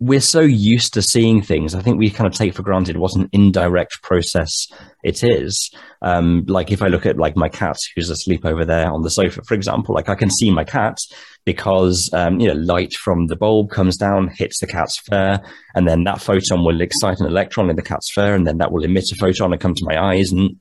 we're 0.00 0.20
so 0.20 0.40
used 0.40 0.94
to 0.94 1.02
seeing 1.02 1.42
things. 1.42 1.74
I 1.74 1.82
think 1.82 1.98
we 1.98 2.08
kind 2.08 2.26
of 2.26 2.32
take 2.32 2.54
for 2.54 2.62
granted 2.62 2.96
what 2.96 3.14
an 3.14 3.28
indirect 3.32 4.02
process 4.02 4.66
it 5.04 5.22
is. 5.22 5.70
Um, 6.00 6.44
like 6.48 6.72
if 6.72 6.82
I 6.82 6.86
look 6.86 7.04
at 7.04 7.18
like 7.18 7.36
my 7.36 7.50
cat 7.50 7.76
who's 7.94 8.08
asleep 8.08 8.46
over 8.46 8.64
there 8.64 8.90
on 8.90 9.02
the 9.02 9.10
sofa, 9.10 9.42
for 9.42 9.52
example, 9.52 9.94
like 9.94 10.08
I 10.08 10.14
can 10.14 10.30
see 10.30 10.50
my 10.50 10.64
cat 10.64 10.96
because 11.44 12.08
um, 12.14 12.40
you 12.40 12.48
know 12.48 12.54
light 12.54 12.94
from 12.94 13.26
the 13.26 13.36
bulb 13.36 13.70
comes 13.70 13.98
down, 13.98 14.28
hits 14.28 14.60
the 14.60 14.66
cat's 14.66 14.98
fur, 14.98 15.38
and 15.74 15.86
then 15.86 16.04
that 16.04 16.22
photon 16.22 16.64
will 16.64 16.80
excite 16.80 17.20
an 17.20 17.26
electron 17.26 17.68
in 17.68 17.76
the 17.76 17.82
cat's 17.82 18.10
fur, 18.10 18.34
and 18.34 18.46
then 18.46 18.56
that 18.56 18.72
will 18.72 18.84
emit 18.84 19.12
a 19.12 19.16
photon 19.16 19.52
and 19.52 19.60
come 19.60 19.74
to 19.74 19.84
my 19.84 20.02
eyes 20.02 20.32
and 20.32 20.56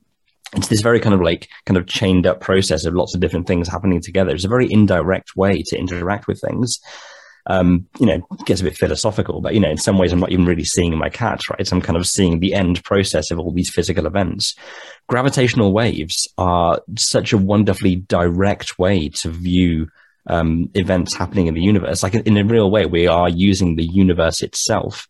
it's 0.54 0.68
this 0.68 0.82
very 0.82 1.00
kind 1.00 1.14
of 1.14 1.22
like 1.22 1.48
kind 1.68 1.78
of 1.78 1.86
chained 1.86 2.26
up 2.26 2.42
process 2.42 2.84
of 2.84 2.96
lots 2.96 3.14
of 3.14 3.22
different 3.22 3.46
things 3.46 3.68
happening 3.68 4.02
together. 4.02 4.32
It's 4.32 4.46
a 4.46 4.50
very 4.50 4.68
indirect 4.70 5.36
way 5.36 5.62
to 5.68 5.78
interact 5.78 6.28
with 6.28 6.42
things 6.42 6.80
um, 7.50 7.88
you 8.00 8.06
know, 8.06 8.22
gets 8.46 8.62
a 8.62 8.64
bit 8.64 8.78
philosophical, 8.78 9.42
but 9.42 9.56
you 9.56 9.60
know, 9.60 9.72
in 9.72 9.78
some 9.78 9.98
ways, 9.98 10.12
I'm 10.12 10.20
not 10.20 10.32
even 10.32 10.46
really 10.46 10.64
seeing 10.64 10.96
my 10.96 11.10
cat, 11.10 11.42
right? 11.50 11.72
I'm 11.72 11.82
kind 11.82 11.98
of 11.98 12.06
seeing 12.06 12.40
the 12.40 12.54
end 12.54 12.84
process 12.84 13.32
of 13.32 13.40
all 13.40 13.52
these 13.52 13.72
physical 13.72 14.06
events. 14.06 14.56
Gravitational 15.08 15.74
waves 15.74 16.32
are 16.38 16.80
such 16.96 17.34
a 17.34 17.38
wonderfully 17.38 17.96
direct 17.96 18.78
way 18.78 19.10
to 19.10 19.30
view 19.30 19.88
um, 20.28 20.70
events 20.76 21.16
happening 21.16 21.48
in 21.48 21.56
the 21.56 21.62
universe. 21.62 22.04
Like 22.04 22.14
in, 22.14 22.22
in 22.22 22.38
a 22.38 22.44
real 22.44 22.70
way, 22.70 22.86
we 22.86 23.08
are 23.08 23.30
using 23.30 23.76
the 23.76 23.86
universe 23.86 24.44
itself 24.44 25.08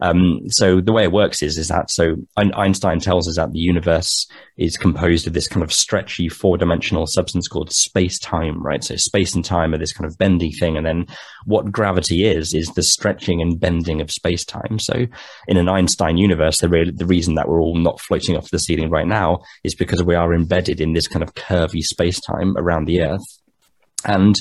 um, 0.00 0.40
so 0.48 0.80
the 0.80 0.92
way 0.92 1.04
it 1.04 1.12
works 1.12 1.42
is 1.42 1.56
is 1.56 1.68
that 1.68 1.90
so 1.90 2.16
Einstein 2.36 3.00
tells 3.00 3.28
us 3.28 3.36
that 3.36 3.52
the 3.52 3.58
universe 3.58 4.26
is 4.56 4.76
composed 4.76 5.26
of 5.26 5.32
this 5.32 5.48
kind 5.48 5.62
of 5.62 5.72
stretchy 5.72 6.28
four 6.28 6.58
dimensional 6.58 7.06
substance 7.06 7.48
called 7.48 7.72
space 7.72 8.18
time, 8.18 8.62
right? 8.62 8.84
So 8.84 8.96
space 8.96 9.34
and 9.34 9.44
time 9.44 9.74
are 9.74 9.78
this 9.78 9.92
kind 9.92 10.06
of 10.06 10.18
bendy 10.18 10.52
thing, 10.52 10.76
and 10.76 10.84
then 10.84 11.06
what 11.46 11.72
gravity 11.72 12.24
is 12.24 12.54
is 12.54 12.68
the 12.68 12.82
stretching 12.82 13.40
and 13.40 13.58
bending 13.58 14.00
of 14.00 14.10
space 14.10 14.44
time. 14.44 14.78
So 14.78 15.06
in 15.48 15.56
an 15.56 15.68
Einstein 15.68 16.18
universe, 16.18 16.60
the 16.60 16.68
re- 16.68 16.90
the 16.90 17.06
reason 17.06 17.34
that 17.34 17.48
we're 17.48 17.60
all 17.60 17.76
not 17.76 18.00
floating 18.00 18.36
off 18.36 18.50
the 18.50 18.58
ceiling 18.58 18.90
right 18.90 19.06
now 19.06 19.40
is 19.64 19.74
because 19.74 20.02
we 20.02 20.14
are 20.14 20.34
embedded 20.34 20.80
in 20.80 20.92
this 20.92 21.08
kind 21.08 21.22
of 21.22 21.34
curvy 21.34 21.80
space 21.80 22.20
time 22.20 22.56
around 22.56 22.84
the 22.84 23.00
Earth, 23.00 23.40
and 24.04 24.36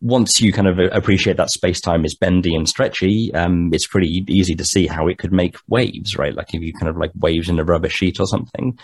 once 0.00 0.40
you 0.40 0.52
kind 0.52 0.68
of 0.68 0.78
appreciate 0.92 1.36
that 1.36 1.50
space 1.50 1.80
time 1.80 2.04
is 2.04 2.14
bendy 2.14 2.54
and 2.54 2.68
stretchy, 2.68 3.32
um, 3.34 3.70
it's 3.72 3.86
pretty 3.86 4.24
easy 4.28 4.54
to 4.54 4.64
see 4.64 4.86
how 4.86 5.08
it 5.08 5.18
could 5.18 5.32
make 5.32 5.56
waves, 5.68 6.16
right? 6.16 6.34
Like 6.34 6.54
if 6.54 6.62
you 6.62 6.72
kind 6.72 6.88
of 6.88 6.96
like 6.96 7.12
waves 7.18 7.48
in 7.48 7.58
a 7.58 7.64
rubber 7.64 7.88
sheet 7.88 8.20
or 8.20 8.26
something. 8.26 8.78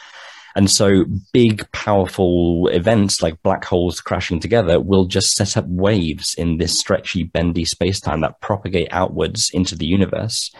And 0.54 0.70
so 0.70 1.04
big, 1.32 1.70
powerful 1.72 2.68
events 2.68 3.22
like 3.22 3.42
black 3.42 3.64
holes 3.64 4.00
crashing 4.00 4.38
together 4.38 4.80
will 4.80 5.06
just 5.06 5.34
set 5.34 5.56
up 5.56 5.64
waves 5.66 6.34
in 6.34 6.58
this 6.58 6.78
stretchy, 6.78 7.22
bendy 7.22 7.64
space 7.64 8.00
time 8.00 8.20
that 8.20 8.40
propagate 8.40 8.88
outwards 8.90 9.50
into 9.54 9.76
the 9.76 9.86
universe. 9.86 10.50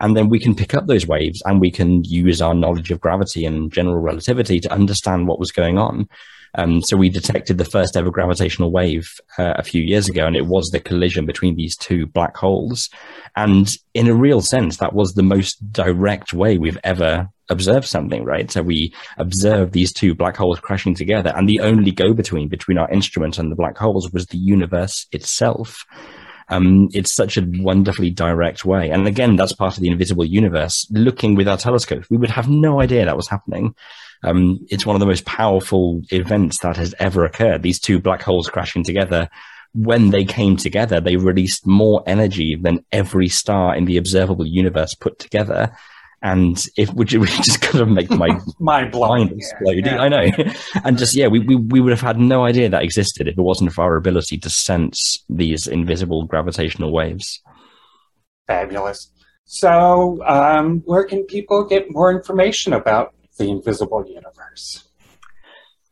And 0.00 0.16
then 0.16 0.28
we 0.28 0.38
can 0.38 0.54
pick 0.54 0.74
up 0.74 0.86
those 0.86 1.06
waves 1.06 1.42
and 1.44 1.60
we 1.60 1.70
can 1.70 2.04
use 2.04 2.40
our 2.40 2.54
knowledge 2.54 2.90
of 2.90 3.00
gravity 3.00 3.44
and 3.44 3.72
general 3.72 4.00
relativity 4.00 4.60
to 4.60 4.72
understand 4.72 5.28
what 5.28 5.38
was 5.38 5.52
going 5.52 5.78
on. 5.78 6.08
Um, 6.54 6.82
so 6.82 6.96
we 6.96 7.08
detected 7.08 7.58
the 7.58 7.64
first 7.64 7.96
ever 7.96 8.10
gravitational 8.10 8.72
wave 8.72 9.08
uh, 9.38 9.54
a 9.56 9.62
few 9.62 9.82
years 9.82 10.08
ago, 10.08 10.26
and 10.26 10.36
it 10.36 10.46
was 10.46 10.70
the 10.70 10.80
collision 10.80 11.26
between 11.26 11.54
these 11.54 11.76
two 11.76 12.06
black 12.06 12.36
holes. 12.36 12.88
And 13.36 13.70
in 13.94 14.08
a 14.08 14.14
real 14.14 14.40
sense, 14.40 14.78
that 14.78 14.92
was 14.92 15.14
the 15.14 15.22
most 15.22 15.72
direct 15.72 16.32
way 16.32 16.58
we've 16.58 16.78
ever 16.82 17.28
observed 17.50 17.86
something, 17.86 18.24
right? 18.24 18.50
So 18.50 18.62
we 18.62 18.94
observed 19.16 19.72
these 19.72 19.92
two 19.92 20.14
black 20.14 20.36
holes 20.36 20.60
crashing 20.60 20.94
together, 20.94 21.32
and 21.36 21.48
the 21.48 21.60
only 21.60 21.92
go 21.92 22.12
between 22.12 22.48
between 22.48 22.78
our 22.78 22.90
instrument 22.90 23.38
and 23.38 23.50
the 23.50 23.56
black 23.56 23.76
holes 23.76 24.10
was 24.12 24.26
the 24.26 24.38
universe 24.38 25.06
itself. 25.12 25.84
Um, 26.50 26.88
it's 26.92 27.14
such 27.14 27.36
a 27.36 27.46
wonderfully 27.46 28.10
direct 28.10 28.64
way. 28.64 28.90
And 28.90 29.06
again, 29.06 29.36
that's 29.36 29.52
part 29.52 29.76
of 29.76 29.82
the 29.82 29.88
invisible 29.88 30.24
universe. 30.24 30.86
Looking 30.90 31.36
with 31.36 31.48
our 31.48 31.56
telescopes, 31.56 32.10
we 32.10 32.16
would 32.16 32.30
have 32.30 32.48
no 32.48 32.80
idea 32.80 33.04
that 33.04 33.16
was 33.16 33.28
happening. 33.28 33.74
Um, 34.22 34.66
it's 34.68 34.84
one 34.84 34.96
of 34.96 35.00
the 35.00 35.06
most 35.06 35.24
powerful 35.24 36.02
events 36.10 36.58
that 36.58 36.76
has 36.76 36.94
ever 36.98 37.24
occurred. 37.24 37.62
These 37.62 37.80
two 37.80 38.00
black 38.00 38.22
holes 38.22 38.48
crashing 38.48 38.84
together. 38.84 39.28
When 39.72 40.10
they 40.10 40.24
came 40.24 40.56
together, 40.56 41.00
they 41.00 41.16
released 41.16 41.66
more 41.66 42.02
energy 42.06 42.56
than 42.60 42.84
every 42.90 43.28
star 43.28 43.76
in 43.76 43.84
the 43.84 43.96
observable 43.96 44.46
universe 44.46 44.94
put 44.94 45.18
together. 45.20 45.72
And 46.22 46.62
if 46.76 46.92
would 46.92 47.08
just 47.08 47.62
kind 47.62 47.80
of 47.80 47.88
make 47.88 48.10
my 48.10 48.28
mind 48.58 48.92
mind 48.94 49.32
explode. 49.32 49.86
Yeah. 49.86 50.00
I 50.00 50.08
know, 50.08 50.26
and 50.84 50.98
just 50.98 51.14
yeah, 51.14 51.28
we, 51.28 51.40
we 51.40 51.56
we 51.56 51.80
would 51.80 51.92
have 51.92 52.02
had 52.02 52.18
no 52.18 52.44
idea 52.44 52.68
that 52.68 52.82
existed 52.82 53.26
if 53.26 53.38
it 53.38 53.42
wasn't 53.42 53.72
for 53.72 53.84
our 53.84 53.96
ability 53.96 54.36
to 54.38 54.50
sense 54.50 55.24
these 55.30 55.66
invisible 55.66 56.24
gravitational 56.24 56.92
waves. 56.92 57.40
Fabulous. 58.46 59.10
So, 59.46 60.22
um, 60.26 60.82
where 60.84 61.04
can 61.04 61.24
people 61.24 61.64
get 61.64 61.90
more 61.90 62.12
information 62.12 62.72
about 62.72 63.14
the 63.38 63.48
invisible 63.48 64.04
universe? 64.06 64.89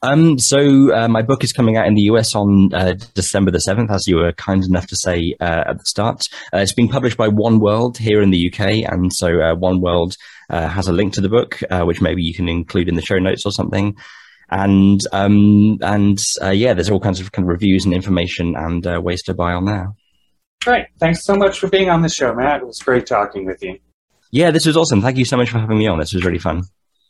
Um, 0.03 0.39
so 0.39 0.95
uh, 0.95 1.09
my 1.09 1.23
book 1.23 1.43
is 1.43 1.53
coming 1.53 1.77
out 1.77 1.87
in 1.87 1.95
the 1.95 2.03
US 2.03 2.35
on 2.35 2.73
uh, 2.73 2.95
December 3.15 3.51
the 3.51 3.61
seventh, 3.61 3.91
as 3.91 4.07
you 4.07 4.17
were 4.17 4.33
kind 4.33 4.65
enough 4.65 4.87
to 4.89 4.97
say 4.97 5.35
uh, 5.41 5.65
at 5.67 5.79
the 5.79 5.85
start. 5.85 6.27
Uh, 6.55 6.59
it's 6.59 6.73
being 6.73 6.89
published 6.89 7.17
by 7.17 7.29
Oneworld 7.29 7.97
here 7.97 8.23
in 8.23 8.31
the 8.31 8.53
UK, 8.53 8.91
and 8.91 9.13
so 9.13 9.27
uh, 9.27 9.55
Oneworld 9.57 10.17
uh, 10.51 10.69
has 10.69 10.87
a 10.87 10.93
link 10.93 11.15
to 11.15 11.21
the 11.21 11.29
book, 11.29 11.61
which 11.85 12.01
maybe 12.01 12.23
you 12.23 12.35
can 12.35 12.49
include 12.49 12.89
in 12.89 12.95
the 12.95 13.03
show 13.03 13.19
notes 13.19 13.45
or 13.45 13.53
something. 13.53 13.97
And 14.51 15.01
um, 15.13 15.79
and 15.83 16.19
yeah, 16.43 16.73
there's 16.73 16.91
all 16.91 17.01
kinds 17.01 17.21
of 17.21 17.33
kind 17.33 17.45
of 17.45 17.51
reviews 17.51 17.85
and 17.85 17.93
information 17.93 18.55
and 18.57 18.87
ways 19.05 19.23
to 19.25 19.35
buy 19.35 19.53
on 19.53 19.67
there. 19.67 19.93
Great, 20.65 20.87
thanks 20.99 21.25
so 21.25 21.35
much 21.35 21.59
for 21.59 21.69
being 21.69 21.91
on 21.91 22.03
the 22.03 22.09
show, 22.09 22.35
Matt. 22.35 22.63
It 22.63 22.67
was 22.67 22.79
great 22.79 23.07
talking 23.07 23.45
with 23.45 23.63
you. 23.63 23.79
Yeah, 24.31 24.51
this 24.51 24.67
was 24.67 24.77
awesome. 24.77 25.03
Thank 25.03 25.19
you 25.19 25.25
so 25.25 25.37
much 25.37 25.51
for 25.51 25.59
having 25.59 25.79
me 25.79 25.87
on. 25.87 25.99
This 25.99 26.15
was 26.15 26.25
really 26.25 26.39
fun. 26.39 26.63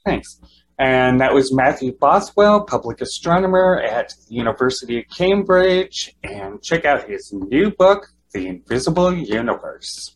Thanks. 0.05 0.40
And 0.79 1.21
that 1.21 1.35
was 1.35 1.53
Matthew 1.53 1.93
Bothwell, 1.99 2.61
public 2.61 3.01
astronomer 3.01 3.81
at 3.81 4.14
the 4.29 4.35
University 4.35 5.01
of 5.01 5.05
Cambridge. 5.17 6.14
And 6.23 6.62
check 6.62 6.85
out 6.85 7.09
his 7.09 7.33
new 7.33 7.73
book, 7.73 8.07
The 8.33 8.47
Invisible 8.47 9.12
Universe. 9.12 10.14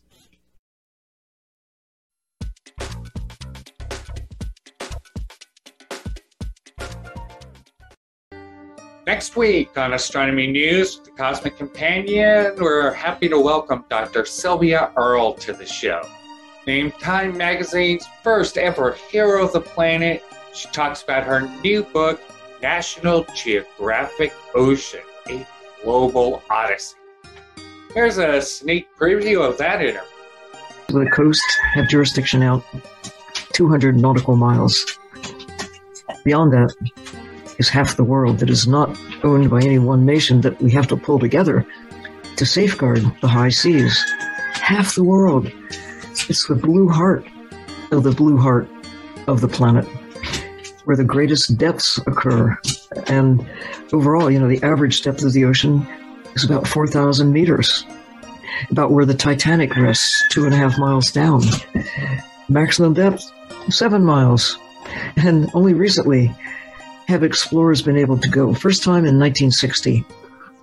Next 9.05 9.35
week 9.35 9.77
on 9.77 9.91
Astronomy 9.91 10.47
News 10.47 10.95
with 10.95 11.07
the 11.07 11.11
Cosmic 11.11 11.57
Companion, 11.57 12.55
we're 12.57 12.93
happy 12.93 13.27
to 13.27 13.37
welcome 13.37 13.83
Dr. 13.89 14.23
Sylvia 14.23 14.93
Earle 14.95 15.33
to 15.33 15.51
the 15.51 15.65
show. 15.65 16.07
Named 16.65 16.93
Time 17.01 17.35
Magazine's 17.37 18.07
first 18.23 18.57
ever 18.57 18.93
hero 18.93 19.43
of 19.43 19.51
the 19.51 19.59
planet, 19.59 20.23
she 20.53 20.67
talks 20.69 21.01
about 21.03 21.23
her 21.23 21.41
new 21.63 21.83
book, 21.83 22.21
National 22.61 23.25
Geographic 23.35 24.33
Ocean, 24.55 25.01
a 25.27 25.45
global 25.83 26.43
odyssey. 26.49 26.95
Here's 27.93 28.17
a 28.17 28.41
sneak 28.41 28.87
preview 28.95 29.47
of 29.47 29.57
that 29.57 29.81
interview. 29.81 30.01
The 30.87 31.09
coast 31.13 31.43
have 31.73 31.89
jurisdiction 31.89 32.43
out 32.43 32.63
200 33.53 33.97
nautical 33.97 34.35
miles. 34.35 34.97
Beyond 36.23 36.53
that 36.53 36.73
is 37.57 37.69
half 37.69 37.97
the 37.97 38.03
world 38.03 38.39
that 38.39 38.49
is 38.49 38.67
not 38.67 38.95
owned 39.23 39.49
by 39.49 39.61
any 39.61 39.79
one 39.79 40.05
nation 40.05 40.41
that 40.41 40.59
we 40.61 40.71
have 40.71 40.87
to 40.87 40.97
pull 40.97 41.19
together 41.19 41.65
to 42.35 42.45
safeguard 42.45 43.03
the 43.21 43.27
high 43.27 43.49
seas. 43.49 43.97
Half 44.53 44.95
the 44.95 45.03
world. 45.03 45.51
It's 46.29 46.47
the 46.47 46.55
blue 46.55 46.87
heart 46.87 47.25
of 47.91 48.03
the 48.03 48.11
blue 48.11 48.37
heart 48.37 48.67
of 49.27 49.41
the 49.41 49.47
planet 49.47 49.87
where 50.85 50.97
the 50.97 51.03
greatest 51.03 51.57
depths 51.57 51.97
occur. 52.07 52.57
And 53.07 53.47
overall, 53.91 54.29
you 54.29 54.39
know, 54.39 54.47
the 54.47 54.63
average 54.63 55.01
depth 55.01 55.23
of 55.23 55.33
the 55.33 55.45
ocean 55.45 55.87
is 56.35 56.43
about 56.43 56.67
4,000 56.67 57.31
meters, 57.31 57.85
about 58.69 58.91
where 58.91 59.05
the 59.05 59.13
Titanic 59.13 59.75
rests, 59.75 60.21
two 60.31 60.45
and 60.45 60.53
a 60.53 60.57
half 60.57 60.77
miles 60.77 61.11
down. 61.11 61.41
Maximum 62.49 62.93
depth, 62.93 63.23
seven 63.69 64.03
miles. 64.03 64.57
And 65.15 65.49
only 65.53 65.73
recently 65.73 66.35
have 67.07 67.23
explorers 67.23 67.81
been 67.81 67.97
able 67.97 68.17
to 68.17 68.29
go. 68.29 68.53
First 68.53 68.83
time 68.83 69.05
in 69.05 69.19
1960. 69.19 70.05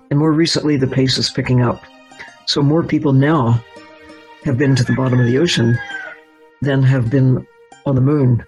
And 0.09 0.19
more 0.19 0.31
recently, 0.31 0.77
the 0.77 0.87
pace 0.87 1.17
is 1.17 1.29
picking 1.29 1.61
up. 1.61 1.83
So 2.45 2.61
more 2.61 2.83
people 2.83 3.13
now 3.13 3.63
have 4.43 4.57
been 4.57 4.75
to 4.75 4.83
the 4.83 4.93
bottom 4.93 5.19
of 5.19 5.27
the 5.27 5.37
ocean 5.37 5.77
than 6.61 6.83
have 6.83 7.09
been 7.09 7.45
on 7.85 7.95
the 7.95 8.01
moon. 8.01 8.45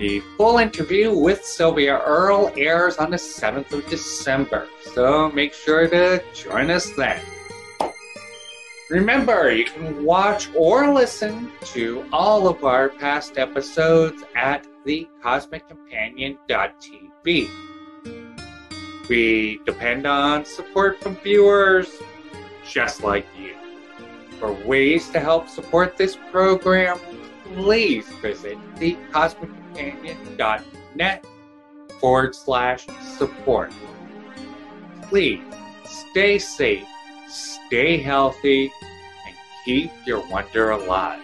The 0.00 0.20
full 0.38 0.56
interview 0.56 1.12
with 1.12 1.44
Sylvia 1.44 2.00
Earle 2.00 2.50
airs 2.56 2.96
on 2.96 3.10
the 3.10 3.18
7th 3.18 3.70
of 3.74 3.86
December, 3.90 4.66
so 4.94 5.30
make 5.30 5.52
sure 5.52 5.86
to 5.88 6.24
join 6.32 6.70
us 6.70 6.90
then. 6.96 7.20
Remember, 8.88 9.52
you 9.52 9.66
can 9.66 10.02
watch 10.02 10.48
or 10.56 10.94
listen 10.94 11.52
to 11.74 12.06
all 12.14 12.48
of 12.48 12.64
our 12.64 12.88
past 12.88 13.36
episodes 13.36 14.24
at 14.34 14.66
thecosmiccompanion.tv. 14.86 17.50
We 19.06 19.60
depend 19.66 20.06
on 20.06 20.46
support 20.46 20.98
from 21.02 21.16
viewers 21.16 22.00
just 22.66 23.02
like 23.02 23.26
you. 23.38 23.54
For 24.38 24.54
ways 24.66 25.10
to 25.10 25.20
help 25.20 25.50
support 25.50 25.98
this 25.98 26.16
program, 26.30 26.98
please 27.52 28.08
visit 28.22 28.56
thecosmiccompanion.net 29.74 31.24
forward 32.00 32.34
slash 32.34 32.86
support. 33.18 33.72
Please 35.02 35.42
stay 35.84 36.38
safe, 36.38 36.86
stay 37.28 37.98
healthy, 37.98 38.72
and 39.26 39.36
keep 39.64 39.90
your 40.06 40.26
wonder 40.28 40.70
alive. 40.70 41.20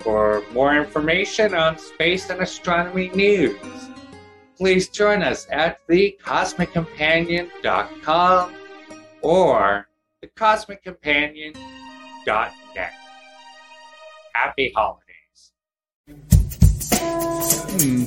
For 0.00 0.44
more 0.52 0.76
information 0.76 1.54
on 1.54 1.78
space 1.78 2.28
and 2.30 2.40
astronomy 2.40 3.10
news, 3.10 3.56
please 4.56 4.88
join 4.88 5.22
us 5.22 5.46
at 5.50 5.86
thecosmiccompanion.com 5.88 8.54
or 9.22 9.88
thecosmiccompanion.net. 10.22 12.92
Happy 14.34 14.72
holidays. 14.76 15.05
Hum. 17.78 18.06